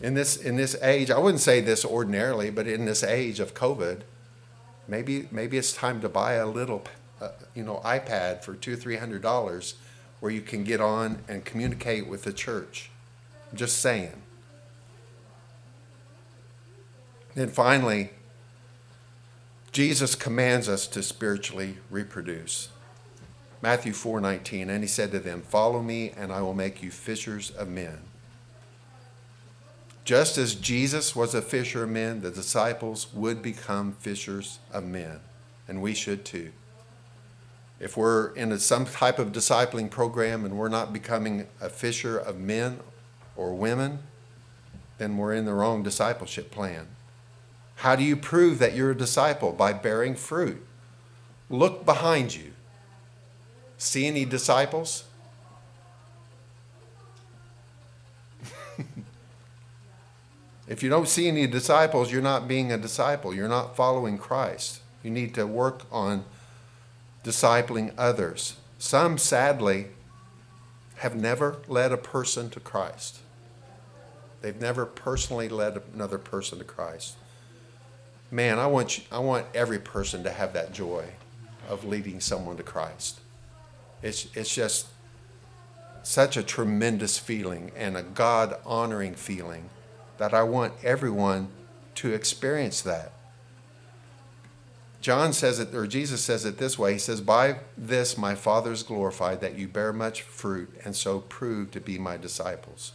In 0.02 0.14
this 0.14 0.38
in 0.38 0.56
this 0.56 0.76
age, 0.82 1.12
I 1.12 1.20
wouldn't 1.20 1.42
say 1.42 1.62
this 1.62 1.86
ordinarily, 1.86 2.50
but 2.50 2.68
in 2.68 2.86
this 2.86 3.04
age 3.04 3.40
of 3.40 3.54
COVID, 3.54 4.02
maybe 4.90 5.28
maybe 5.32 5.58
it's 5.58 5.74
time 5.74 6.02
to 6.02 6.10
buy 6.10 6.34
a 6.34 6.48
little, 6.48 6.84
uh, 7.22 7.30
you 7.56 7.64
know, 7.64 7.82
iPad 7.86 8.44
for 8.44 8.56
two 8.56 8.76
three 8.76 8.98
hundred 8.98 9.22
dollars, 9.22 9.76
where 10.20 10.32
you 10.32 10.42
can 10.42 10.64
get 10.64 10.82
on 10.82 11.20
and 11.28 11.46
communicate 11.46 12.08
with 12.08 12.24
the 12.24 12.34
church. 12.34 12.90
I'm 13.52 13.58
just 13.58 13.78
saying. 13.78 14.22
Then 17.36 17.50
finally, 17.50 18.10
Jesus 19.72 20.16
commands 20.16 20.68
us 20.68 20.88
to 20.88 21.04
spiritually 21.04 21.78
reproduce. 21.90 22.70
Matthew 23.62 23.94
4:19 23.94 24.70
and 24.70 24.84
he 24.84 24.88
said 24.88 25.12
to 25.12 25.20
them, 25.20 25.42
"Follow 25.42 25.82
me 25.82 26.12
and 26.12 26.32
I 26.32 26.42
will 26.42 26.54
make 26.54 26.82
you 26.82 26.92
fishers 26.92 27.52
of 27.52 27.68
men." 27.68 28.09
Just 30.10 30.40
as 30.40 30.56
Jesus 30.56 31.16
was 31.16 31.36
a 31.36 31.42
fisher 31.44 31.84
of 31.84 31.92
men, 31.92 32.22
the 32.22 32.32
disciples 32.32 33.14
would 33.14 33.44
become 33.44 33.92
fishers 33.92 34.58
of 34.74 34.84
men, 34.84 35.20
and 35.68 35.84
we 35.84 35.94
should 35.94 36.26
too. 36.26 36.52
If 37.80 37.96
we're 37.96 38.34
in 38.34 38.52
a, 38.52 38.58
some 38.58 38.88
type 38.88 39.20
of 39.20 39.32
discipling 39.32 39.92
program 39.92 40.46
and 40.46 40.58
we're 40.58 40.68
not 40.68 40.92
becoming 40.92 41.46
a 41.62 41.70
fisher 41.70 42.18
of 42.18 42.40
men 42.40 42.80
or 43.36 43.54
women, 43.54 44.00
then 44.98 45.16
we're 45.16 45.36
in 45.36 45.46
the 45.46 45.54
wrong 45.54 45.84
discipleship 45.84 46.50
plan. 46.50 46.88
How 47.76 47.96
do 47.96 48.02
you 48.02 48.16
prove 48.18 48.58
that 48.58 48.76
you're 48.76 48.90
a 48.90 48.98
disciple? 48.98 49.52
By 49.52 49.74
bearing 49.74 50.16
fruit. 50.16 50.66
Look 51.52 51.86
behind 51.86 52.34
you. 52.34 52.54
See 53.78 54.08
any 54.08 54.26
disciples? 54.26 55.04
If 60.70 60.82
you 60.82 60.90
don't 60.90 61.10
see 61.10 61.28
any 61.28 61.48
disciples, 61.48 62.12
you're 62.12 62.22
not 62.22 62.48
being 62.48 62.72
a 62.72 62.78
disciple. 62.78 63.36
You're 63.36 63.50
not 63.50 63.76
following 63.76 64.18
Christ. 64.18 64.80
You 65.04 65.12
need 65.12 65.34
to 65.34 65.46
work 65.46 65.82
on 65.92 66.24
discipling 67.24 67.94
others. 67.98 68.56
Some, 68.78 69.18
sadly, 69.18 69.88
have 70.98 71.16
never 71.16 71.58
led 71.68 71.92
a 71.92 71.98
person 71.98 72.50
to 72.52 72.62
Christ. 72.62 73.20
They've 74.42 74.60
never 74.60 74.86
personally 74.86 75.50
led 75.50 75.82
another 75.94 76.18
person 76.18 76.60
to 76.60 76.64
Christ 76.64 77.18
man, 78.32 78.60
I 78.60 78.68
want 78.68 78.98
you, 78.98 79.04
I 79.12 79.20
want 79.20 79.46
every 79.54 79.80
person 79.80 80.24
to 80.24 80.32
have 80.32 80.54
that 80.54 80.72
joy 80.72 81.06
of 81.68 81.86
leading 81.86 82.20
someone 82.20 82.58
to 82.58 82.64
Christ. 82.64 83.20
It's 84.02 84.28
it's 84.36 84.54
just 84.54 84.88
such 86.04 86.38
a 86.38 86.44
tremendous 86.44 87.18
feeling 87.18 87.72
and 87.76 87.98
a 87.98 88.04
God 88.04 88.56
honoring 88.66 89.16
feeling 89.16 89.70
that 90.20 90.34
I 90.34 90.44
want 90.44 90.74
everyone 90.84 91.48
to 91.96 92.14
experience 92.14 92.82
that. 92.82 93.12
John 95.02 95.32
says 95.32 95.60
it, 95.60 95.74
or 95.74 95.88
Jesus 95.88 96.22
says 96.22 96.46
it 96.46 96.58
this 96.58 96.78
way 96.78 96.94
He 96.94 97.00
says, 97.00 97.22
By 97.22 97.60
this 97.78 98.18
my 98.18 98.36
Father 98.36 98.72
is 98.72 98.84
glorified, 98.84 99.42
that 99.42 99.58
you 99.58 99.68
bear 99.68 99.92
much 99.92 100.22
fruit 100.22 100.72
and 100.84 100.96
so 100.96 101.20
prove 101.22 101.72
to 101.72 101.80
be 101.80 101.98
my 101.98 102.18
disciples. 102.18 102.92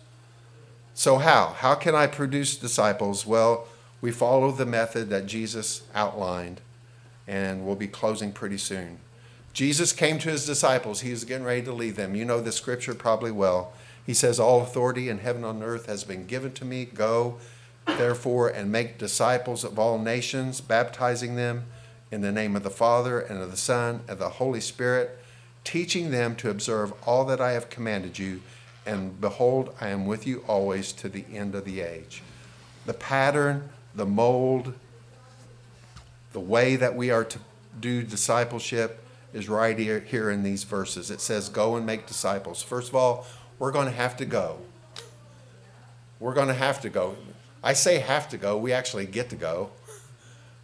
So, 0.92 1.18
how? 1.18 1.56
How 1.58 1.74
can 1.74 1.94
I 1.94 2.06
produce 2.06 2.56
disciples? 2.56 3.26
Well, 3.26 3.66
we 4.00 4.12
follow 4.12 4.52
the 4.52 4.66
method 4.66 5.08
that 5.08 5.26
Jesus 5.26 5.82
outlined, 5.94 6.60
and 7.26 7.66
we'll 7.66 7.74
be 7.74 7.88
closing 7.88 8.32
pretty 8.32 8.58
soon. 8.58 8.98
Jesus 9.54 9.92
came 9.92 10.18
to 10.18 10.30
his 10.30 10.44
disciples. 10.44 11.00
He 11.00 11.10
was 11.10 11.24
getting 11.24 11.46
ready 11.46 11.62
to 11.62 11.72
leave 11.72 11.96
them. 11.96 12.14
You 12.14 12.24
know 12.24 12.40
the 12.40 12.52
scripture 12.52 12.94
probably 12.94 13.30
well. 13.30 13.72
He 14.06 14.14
says, 14.14 14.38
All 14.38 14.62
authority 14.62 15.08
in 15.08 15.18
heaven 15.18 15.44
and 15.44 15.62
earth 15.62 15.86
has 15.86 16.04
been 16.04 16.26
given 16.26 16.52
to 16.52 16.64
me. 16.64 16.84
Go, 16.84 17.38
therefore, 17.86 18.48
and 18.48 18.70
make 18.70 18.98
disciples 18.98 19.64
of 19.64 19.78
all 19.78 19.98
nations, 19.98 20.60
baptizing 20.60 21.36
them 21.36 21.64
in 22.10 22.20
the 22.20 22.32
name 22.32 22.54
of 22.54 22.62
the 22.62 22.70
Father, 22.70 23.20
and 23.20 23.42
of 23.42 23.50
the 23.50 23.56
Son, 23.56 24.02
and 24.08 24.18
the 24.18 24.28
Holy 24.28 24.60
Spirit, 24.60 25.18
teaching 25.64 26.10
them 26.10 26.36
to 26.36 26.50
observe 26.50 26.92
all 27.06 27.24
that 27.24 27.40
I 27.40 27.52
have 27.52 27.70
commanded 27.70 28.18
you. 28.18 28.42
And 28.86 29.20
behold, 29.20 29.74
I 29.80 29.88
am 29.88 30.06
with 30.06 30.26
you 30.26 30.44
always 30.46 30.92
to 30.92 31.08
the 31.08 31.24
end 31.32 31.54
of 31.54 31.64
the 31.64 31.80
age. 31.80 32.22
The 32.84 32.92
pattern 32.92 33.70
the 33.94 34.06
mold, 34.06 34.74
the 36.32 36.40
way 36.40 36.76
that 36.76 36.96
we 36.96 37.10
are 37.10 37.24
to 37.24 37.38
do 37.80 38.02
discipleship 38.02 39.00
is 39.32 39.48
right 39.48 39.78
here, 39.78 40.00
here 40.00 40.30
in 40.30 40.42
these 40.42 40.64
verses. 40.64 41.10
It 41.10 41.20
says, 41.20 41.48
Go 41.48 41.76
and 41.76 41.86
make 41.86 42.06
disciples. 42.06 42.62
First 42.62 42.88
of 42.88 42.96
all, 42.96 43.26
we're 43.58 43.72
going 43.72 43.86
to 43.86 43.92
have 43.92 44.16
to 44.18 44.24
go. 44.24 44.58
We're 46.20 46.34
going 46.34 46.48
to 46.48 46.54
have 46.54 46.80
to 46.82 46.88
go. 46.88 47.16
I 47.62 47.72
say 47.72 47.98
have 47.98 48.28
to 48.30 48.36
go, 48.36 48.56
we 48.56 48.72
actually 48.72 49.06
get 49.06 49.30
to 49.30 49.36
go. 49.36 49.70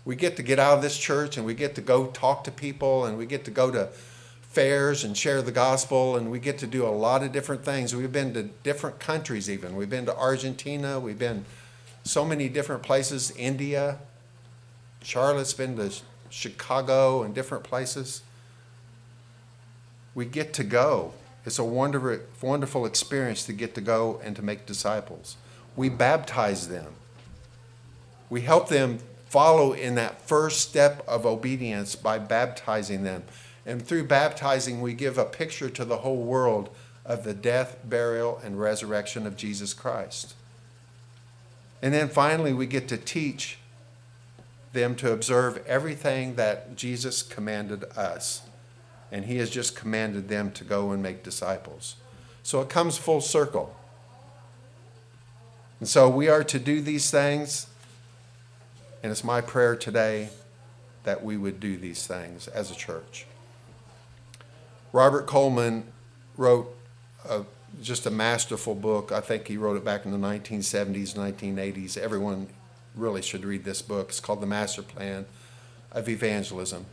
We 0.04 0.16
get 0.16 0.36
to 0.36 0.42
get 0.42 0.58
out 0.58 0.76
of 0.76 0.82
this 0.82 0.96
church 0.96 1.36
and 1.36 1.46
we 1.46 1.54
get 1.54 1.74
to 1.74 1.80
go 1.80 2.06
talk 2.06 2.44
to 2.44 2.50
people 2.50 3.04
and 3.04 3.18
we 3.18 3.26
get 3.26 3.44
to 3.44 3.50
go 3.50 3.70
to 3.70 3.88
fairs 4.42 5.04
and 5.04 5.16
share 5.16 5.42
the 5.42 5.52
gospel 5.52 6.16
and 6.16 6.30
we 6.30 6.40
get 6.40 6.58
to 6.58 6.66
do 6.66 6.84
a 6.84 6.88
lot 6.88 7.22
of 7.22 7.32
different 7.32 7.64
things. 7.64 7.94
We've 7.94 8.10
been 8.10 8.34
to 8.34 8.42
different 8.42 8.98
countries 8.98 9.48
even. 9.48 9.76
We've 9.76 9.90
been 9.90 10.06
to 10.06 10.16
Argentina, 10.16 10.98
we've 10.98 11.18
been 11.18 11.44
so 12.02 12.24
many 12.24 12.48
different 12.48 12.82
places 12.82 13.30
India, 13.36 13.98
Charlotte's 15.02 15.54
been 15.54 15.76
to 15.76 15.92
Chicago 16.30 17.22
and 17.22 17.34
different 17.34 17.64
places. 17.64 18.22
We 20.14 20.24
get 20.26 20.52
to 20.54 20.64
go. 20.64 21.12
It's 21.44 21.58
a 21.58 21.64
wonderful, 21.64 22.18
wonderful 22.42 22.86
experience 22.86 23.44
to 23.46 23.52
get 23.52 23.74
to 23.74 23.80
go 23.80 24.20
and 24.22 24.36
to 24.36 24.42
make 24.42 24.66
disciples. 24.66 25.36
We 25.76 25.88
baptize 25.88 26.68
them. 26.68 26.94
We 28.28 28.42
help 28.42 28.68
them 28.68 28.98
follow 29.26 29.72
in 29.72 29.94
that 29.94 30.20
first 30.22 30.60
step 30.60 31.06
of 31.06 31.24
obedience 31.24 31.96
by 31.96 32.18
baptizing 32.18 33.04
them. 33.04 33.22
And 33.64 33.80
through 33.80 34.04
baptizing, 34.04 34.80
we 34.80 34.94
give 34.94 35.18
a 35.18 35.24
picture 35.24 35.70
to 35.70 35.84
the 35.84 35.98
whole 35.98 36.22
world 36.22 36.70
of 37.04 37.24
the 37.24 37.34
death, 37.34 37.78
burial, 37.84 38.40
and 38.44 38.60
resurrection 38.60 39.26
of 39.26 39.36
Jesus 39.36 39.72
Christ. 39.72 40.34
And 41.82 41.94
then 41.94 42.08
finally, 42.08 42.52
we 42.52 42.66
get 42.66 42.88
to 42.88 42.96
teach 42.96 43.58
them 44.72 44.94
to 44.96 45.12
observe 45.12 45.64
everything 45.66 46.36
that 46.36 46.76
Jesus 46.76 47.22
commanded 47.22 47.84
us. 47.96 48.42
And 49.12 49.24
he 49.24 49.38
has 49.38 49.50
just 49.50 49.74
commanded 49.74 50.28
them 50.28 50.52
to 50.52 50.64
go 50.64 50.92
and 50.92 51.02
make 51.02 51.22
disciples. 51.22 51.96
So 52.42 52.60
it 52.60 52.68
comes 52.68 52.96
full 52.96 53.20
circle. 53.20 53.74
And 55.80 55.88
so 55.88 56.08
we 56.08 56.28
are 56.28 56.44
to 56.44 56.58
do 56.58 56.80
these 56.80 57.10
things. 57.10 57.66
And 59.02 59.10
it's 59.10 59.24
my 59.24 59.40
prayer 59.40 59.76
today 59.76 60.28
that 61.04 61.24
we 61.24 61.36
would 61.36 61.58
do 61.60 61.76
these 61.76 62.06
things 62.06 62.48
as 62.48 62.70
a 62.70 62.74
church. 62.74 63.26
Robert 64.92 65.26
Coleman 65.26 65.84
wrote 66.36 66.76
a 67.28 67.44
just 67.82 68.06
a 68.06 68.10
masterful 68.10 68.74
book. 68.74 69.12
I 69.12 69.20
think 69.20 69.46
he 69.46 69.56
wrote 69.56 69.76
it 69.76 69.84
back 69.84 70.04
in 70.04 70.10
the 70.12 70.18
1970s, 70.18 71.14
1980s. 71.14 71.96
Everyone 71.96 72.48
really 72.94 73.22
should 73.22 73.44
read 73.44 73.64
this 73.64 73.80
book. 73.80 74.08
It's 74.08 74.20
called 74.20 74.40
The 74.40 74.46
Master 74.46 74.82
Plan 74.82 75.26
of 75.92 76.08
Evangelism. 76.08 76.86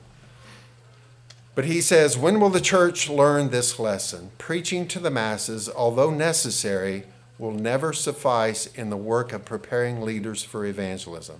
But 1.57 1.65
he 1.65 1.81
says, 1.81 2.19
When 2.19 2.39
will 2.39 2.51
the 2.51 2.61
church 2.61 3.09
learn 3.09 3.49
this 3.49 3.79
lesson? 3.79 4.29
Preaching 4.37 4.87
to 4.89 4.99
the 4.99 5.09
masses, 5.09 5.67
although 5.67 6.11
necessary, 6.11 7.05
will 7.39 7.51
never 7.51 7.93
suffice 7.93 8.67
in 8.67 8.91
the 8.91 8.95
work 8.95 9.33
of 9.33 9.43
preparing 9.43 10.03
leaders 10.03 10.43
for 10.43 10.67
evangelism. 10.67 11.39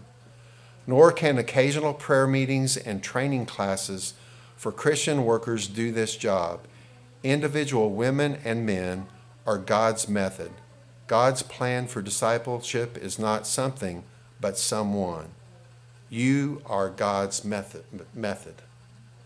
Nor 0.88 1.12
can 1.12 1.38
occasional 1.38 1.94
prayer 1.94 2.26
meetings 2.26 2.78
and 2.78 3.04
training 3.04 3.46
classes 3.46 4.16
for 4.56 4.72
Christian 4.72 5.24
workers 5.24 5.68
do 5.68 5.92
this 5.92 6.16
job. 6.16 6.62
Individual 7.22 7.92
women 7.92 8.40
and 8.44 8.66
men 8.66 9.06
are 9.46 9.60
God's 9.60 10.10
method. 10.10 10.52
God's 11.06 11.44
plan 11.44 11.86
for 11.86 12.02
discipleship 12.02 12.98
is 12.98 13.20
not 13.20 13.46
something, 13.46 14.04
but 14.42 14.58
someone. 14.58 15.28
You 16.10 16.64
are 16.66 16.90
God's 16.90 17.46
method, 17.46 17.84
method 18.16 18.64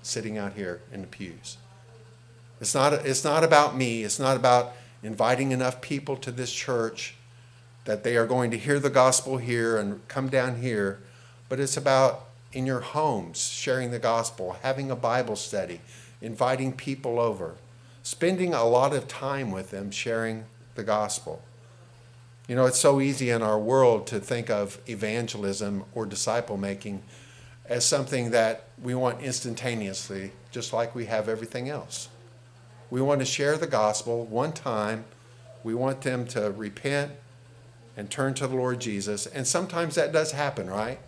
sitting 0.01 0.37
out 0.37 0.53
here 0.53 0.81
in 0.91 1.01
the 1.01 1.07
pews. 1.07 1.57
It's 2.59 2.75
not, 2.75 2.93
it's 2.93 3.23
not 3.23 3.43
about 3.43 3.75
me. 3.75 4.03
It's 4.03 4.19
not 4.19 4.35
about 4.37 4.73
inviting 5.03 5.51
enough 5.51 5.81
people 5.81 6.15
to 6.17 6.31
this 6.31 6.51
church 6.51 7.15
that 7.85 8.03
they 8.03 8.15
are 8.15 8.27
going 8.27 8.51
to 8.51 8.57
hear 8.57 8.79
the 8.79 8.89
gospel 8.89 9.37
here 9.37 9.77
and 9.77 10.07
come 10.07 10.29
down 10.29 10.61
here, 10.61 10.99
but 11.49 11.59
it's 11.59 11.75
about 11.75 12.27
in 12.53 12.65
your 12.65 12.81
homes 12.81 13.49
sharing 13.49 13.89
the 13.89 13.99
gospel, 13.99 14.57
having 14.61 14.91
a 14.91 14.95
Bible 14.95 15.35
study, 15.35 15.81
inviting 16.21 16.73
people 16.73 17.19
over 17.19 17.55
spending 18.03 18.53
a 18.53 18.63
lot 18.63 18.93
of 18.93 19.07
time 19.07 19.51
with 19.51 19.71
them 19.71 19.91
sharing 19.91 20.45
the 20.75 20.83
gospel. 20.83 21.41
You 22.47 22.55
know, 22.55 22.65
it's 22.65 22.79
so 22.79 22.99
easy 22.99 23.29
in 23.29 23.41
our 23.41 23.59
world 23.59 24.07
to 24.07 24.19
think 24.19 24.49
of 24.49 24.79
evangelism 24.87 25.85
or 25.93 26.05
disciple 26.05 26.57
making 26.57 27.03
as 27.65 27.85
something 27.85 28.31
that 28.31 28.65
we 28.81 28.95
want 28.95 29.21
instantaneously, 29.21 30.31
just 30.51 30.73
like 30.73 30.93
we 30.95 31.05
have 31.05 31.29
everything 31.29 31.69
else. 31.69 32.09
We 32.89 33.01
want 33.01 33.19
to 33.19 33.25
share 33.25 33.57
the 33.57 33.67
gospel 33.67 34.25
one 34.25 34.51
time. 34.51 35.05
We 35.63 35.73
want 35.73 36.01
them 36.01 36.25
to 36.27 36.51
repent 36.51 37.11
and 37.95 38.09
turn 38.09 38.33
to 38.35 38.47
the 38.47 38.55
Lord 38.55 38.81
Jesus. 38.81 39.25
And 39.25 39.47
sometimes 39.47 39.95
that 39.95 40.11
does 40.11 40.31
happen, 40.31 40.69
right? 40.69 40.99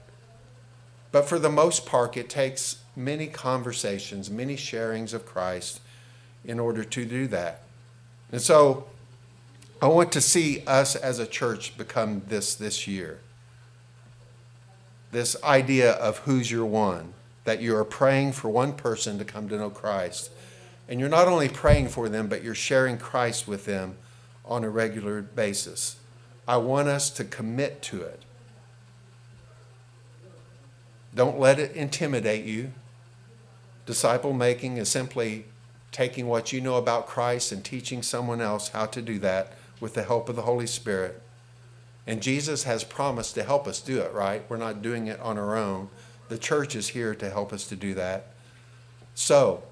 But 1.11 1.27
for 1.27 1.39
the 1.39 1.49
most 1.49 1.85
part, 1.85 2.17
it 2.17 2.29
takes 2.29 2.77
many 2.95 3.27
conversations, 3.27 4.29
many 4.29 4.55
sharings 4.55 5.13
of 5.13 5.25
Christ 5.25 5.81
in 6.45 6.59
order 6.59 6.83
to 6.83 7.05
do 7.05 7.27
that. 7.27 7.63
And 8.31 8.41
so 8.41 8.87
I 9.81 9.87
want 9.87 10.11
to 10.13 10.21
see 10.21 10.63
us 10.65 10.95
as 10.95 11.19
a 11.19 11.27
church 11.27 11.77
become 11.77 12.23
this 12.27 12.55
this 12.55 12.87
year. 12.87 13.19
This 15.13 15.36
idea 15.43 15.91
of 15.91 16.17
who's 16.19 16.49
your 16.49 16.65
one, 16.65 17.13
that 17.43 17.62
you 17.62 17.76
are 17.76 17.86
praying 17.86 18.32
for 18.32 18.49
one 18.49 18.73
person 18.73 19.19
to 19.19 19.23
come 19.23 19.47
to 19.49 19.58
know 19.58 19.69
Christ. 19.69 20.32
And 20.89 20.99
you're 20.99 21.08
not 21.08 21.28
only 21.28 21.47
praying 21.47 21.89
for 21.89 22.10
them, 22.10 22.28
but 22.28 22.43
you're 22.43 22.56
sharing 22.56 22.97
Christ 22.97 23.47
with 23.47 23.65
them 23.65 23.95
on 24.43 24.63
a 24.63 24.71
regular 24.71 25.21
basis. 25.21 25.97
I 26.47 26.58
want 26.58 26.88
us 26.88 27.12
to 27.12 27.23
commit 27.23 27.84
to 27.84 28.02
it. 28.02 28.23
Don't 31.13 31.39
let 31.39 31.60
it 31.60 31.76
intimidate 31.76 32.45
you. 32.45 32.71
Disciple 33.86 34.34
making 34.34 34.78
is 34.78 34.89
simply 34.89 35.45
taking 35.91 36.28
what 36.28 36.52
you 36.52 36.60
know 36.60 36.78
about 36.78 37.06
Christ 37.06 37.52
and 37.52 37.63
teaching 37.63 38.02
someone 38.02 38.41
else 38.41 38.69
how 38.69 38.88
to 38.88 38.99
do 38.99 39.19
that 39.19 39.54
with 39.80 39.93
the 39.93 40.06
help 40.06 40.28
of 40.28 40.36
the 40.36 40.41
Holy 40.41 40.65
Spirit. 40.65 41.22
And 42.05 42.21
Jesus 42.21 42.63
has 42.63 42.83
promised 42.83 43.35
to 43.35 43.43
help 43.43 43.67
us 43.67 43.79
do 43.79 43.99
it, 43.99 44.13
right? 44.13 44.43
We're 44.49 44.57
not 44.57 44.81
doing 44.81 45.07
it 45.07 45.19
on 45.19 45.37
our 45.37 45.57
own. 45.57 45.89
The 46.29 46.37
church 46.37 46.75
is 46.75 46.89
here 46.89 47.15
to 47.15 47.29
help 47.29 47.53
us 47.53 47.65
to 47.67 47.75
do 47.75 47.93
that. 47.93 48.27
So, 49.15 49.63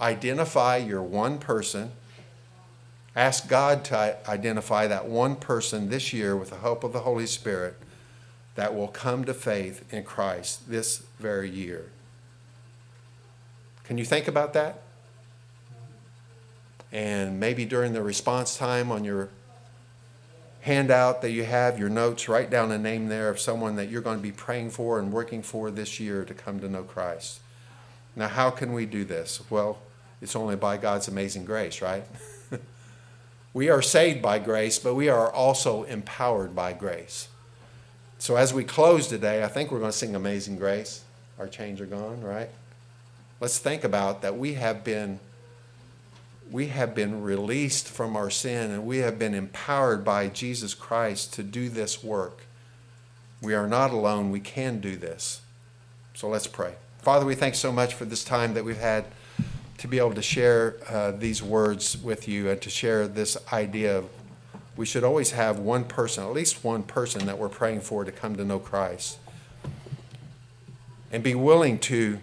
identify 0.00 0.78
your 0.78 1.02
one 1.02 1.38
person. 1.38 1.92
Ask 3.14 3.48
God 3.48 3.84
to 3.86 4.16
identify 4.28 4.86
that 4.86 5.06
one 5.06 5.36
person 5.36 5.90
this 5.90 6.12
year 6.12 6.36
with 6.36 6.50
the 6.50 6.58
help 6.58 6.82
of 6.82 6.92
the 6.92 7.00
Holy 7.00 7.26
Spirit 7.26 7.76
that 8.54 8.74
will 8.74 8.88
come 8.88 9.24
to 9.24 9.34
faith 9.34 9.84
in 9.92 10.04
Christ 10.04 10.68
this 10.68 11.02
very 11.18 11.50
year. 11.50 11.90
Can 13.84 13.98
you 13.98 14.04
think 14.04 14.28
about 14.28 14.52
that? 14.54 14.82
And 16.92 17.38
maybe 17.38 17.64
during 17.64 17.92
the 17.92 18.02
response 18.02 18.56
time 18.56 18.90
on 18.90 19.04
your 19.04 19.28
handout 20.60 21.22
that 21.22 21.30
you 21.30 21.44
have, 21.44 21.78
your 21.78 21.88
notes, 21.88 22.28
write 22.28 22.50
down 22.50 22.70
a 22.70 22.78
name 22.78 23.08
there 23.08 23.28
of 23.28 23.40
someone 23.40 23.76
that 23.76 23.88
you're 23.88 24.02
going 24.02 24.18
to 24.18 24.22
be 24.22 24.32
praying 24.32 24.70
for 24.70 24.98
and 24.98 25.12
working 25.12 25.42
for 25.42 25.70
this 25.70 25.98
year 25.98 26.24
to 26.24 26.34
come 26.34 26.60
to 26.60 26.68
know 26.68 26.82
Christ. 26.82 27.40
Now, 28.14 28.28
how 28.28 28.50
can 28.50 28.72
we 28.72 28.86
do 28.86 29.04
this? 29.04 29.40
Well, 29.50 29.78
it's 30.20 30.36
only 30.36 30.56
by 30.56 30.76
God's 30.76 31.08
amazing 31.08 31.44
grace, 31.44 31.80
right? 31.80 32.04
we 33.54 33.70
are 33.70 33.80
saved 33.80 34.20
by 34.20 34.38
grace, 34.38 34.78
but 34.78 34.94
we 34.94 35.08
are 35.08 35.32
also 35.32 35.84
empowered 35.84 36.54
by 36.54 36.72
grace. 36.72 37.28
So, 38.18 38.36
as 38.36 38.52
we 38.52 38.64
close 38.64 39.06
today, 39.06 39.42
I 39.42 39.48
think 39.48 39.70
we're 39.70 39.78
going 39.78 39.92
to 39.92 39.96
sing 39.96 40.14
Amazing 40.14 40.56
Grace. 40.56 41.02
Our 41.38 41.48
chains 41.48 41.80
are 41.80 41.86
gone, 41.86 42.20
right? 42.20 42.50
Let's 43.40 43.58
think 43.58 43.82
about 43.82 44.20
that 44.20 44.36
we 44.36 44.54
have 44.54 44.84
been 44.84 45.20
we 46.50 46.66
have 46.68 46.94
been 46.94 47.22
released 47.22 47.88
from 47.88 48.16
our 48.16 48.30
sin 48.30 48.70
and 48.70 48.84
we 48.84 48.98
have 48.98 49.18
been 49.18 49.34
empowered 49.34 50.04
by 50.04 50.28
Jesus 50.28 50.74
Christ 50.74 51.32
to 51.34 51.42
do 51.42 51.68
this 51.68 52.02
work. 52.02 52.42
We 53.40 53.54
are 53.54 53.68
not 53.68 53.92
alone. 53.92 54.30
We 54.30 54.40
can 54.40 54.80
do 54.80 54.96
this. 54.96 55.42
So 56.14 56.28
let's 56.28 56.46
pray. 56.46 56.74
Father, 56.98 57.24
we 57.24 57.34
thank 57.34 57.54
so 57.54 57.72
much 57.72 57.94
for 57.94 58.04
this 58.04 58.24
time 58.24 58.54
that 58.54 58.64
we've 58.64 58.76
had 58.76 59.06
to 59.78 59.88
be 59.88 59.98
able 59.98 60.12
to 60.12 60.22
share 60.22 60.76
uh, 60.88 61.12
these 61.12 61.42
words 61.42 61.96
with 61.96 62.28
you 62.28 62.50
and 62.50 62.60
to 62.60 62.68
share 62.68 63.08
this 63.08 63.38
idea 63.52 63.98
of 63.98 64.10
we 64.76 64.84
should 64.84 65.04
always 65.04 65.30
have 65.32 65.58
one 65.58 65.84
person, 65.84 66.24
at 66.24 66.32
least 66.32 66.64
one 66.64 66.82
person 66.82 67.26
that 67.26 67.38
we're 67.38 67.48
praying 67.48 67.80
for 67.80 68.04
to 68.04 68.12
come 68.12 68.36
to 68.36 68.44
know 68.44 68.58
Christ. 68.58 69.18
And 71.12 71.22
be 71.22 71.34
willing 71.34 71.78
to 71.80 72.18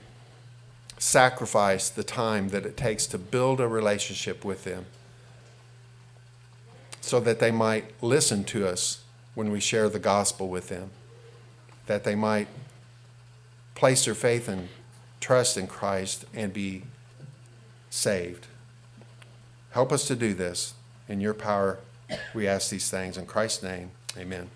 sacrifice 0.98 1.90
the 1.90 2.04
time 2.04 2.50
that 2.50 2.66
it 2.66 2.76
takes 2.76 3.06
to 3.08 3.18
build 3.18 3.60
a 3.60 3.68
relationship 3.68 4.44
with 4.44 4.64
them 4.64 4.86
so 7.02 7.20
that 7.20 7.40
they 7.40 7.52
might 7.52 7.86
listen 8.02 8.44
to 8.44 8.68
us 8.68 9.04
when 9.36 9.52
we 9.52 9.60
share 9.60 9.88
the 9.88 10.00
gospel 10.00 10.50
with 10.50 10.70
them, 10.70 10.90
that 11.86 12.04
they 12.04 12.16
might 12.16 12.48
place 13.76 14.06
their 14.06 14.16
faith 14.16 14.48
and 14.48 14.68
trust 15.22 15.58
in 15.58 15.68
Christ 15.68 16.26
and 16.34 16.52
be 16.52 16.84
saved. 17.90 18.48
Help 19.72 19.92
us 19.92 20.08
to 20.08 20.16
do 20.16 20.34
this. 20.34 20.74
In 21.08 21.22
your 21.22 21.34
power, 21.34 21.80
we 22.34 22.48
ask 22.48 22.70
these 22.70 22.90
things. 22.90 23.18
In 23.18 23.26
Christ's 23.26 23.64
name, 23.64 23.92
amen. 24.18 24.50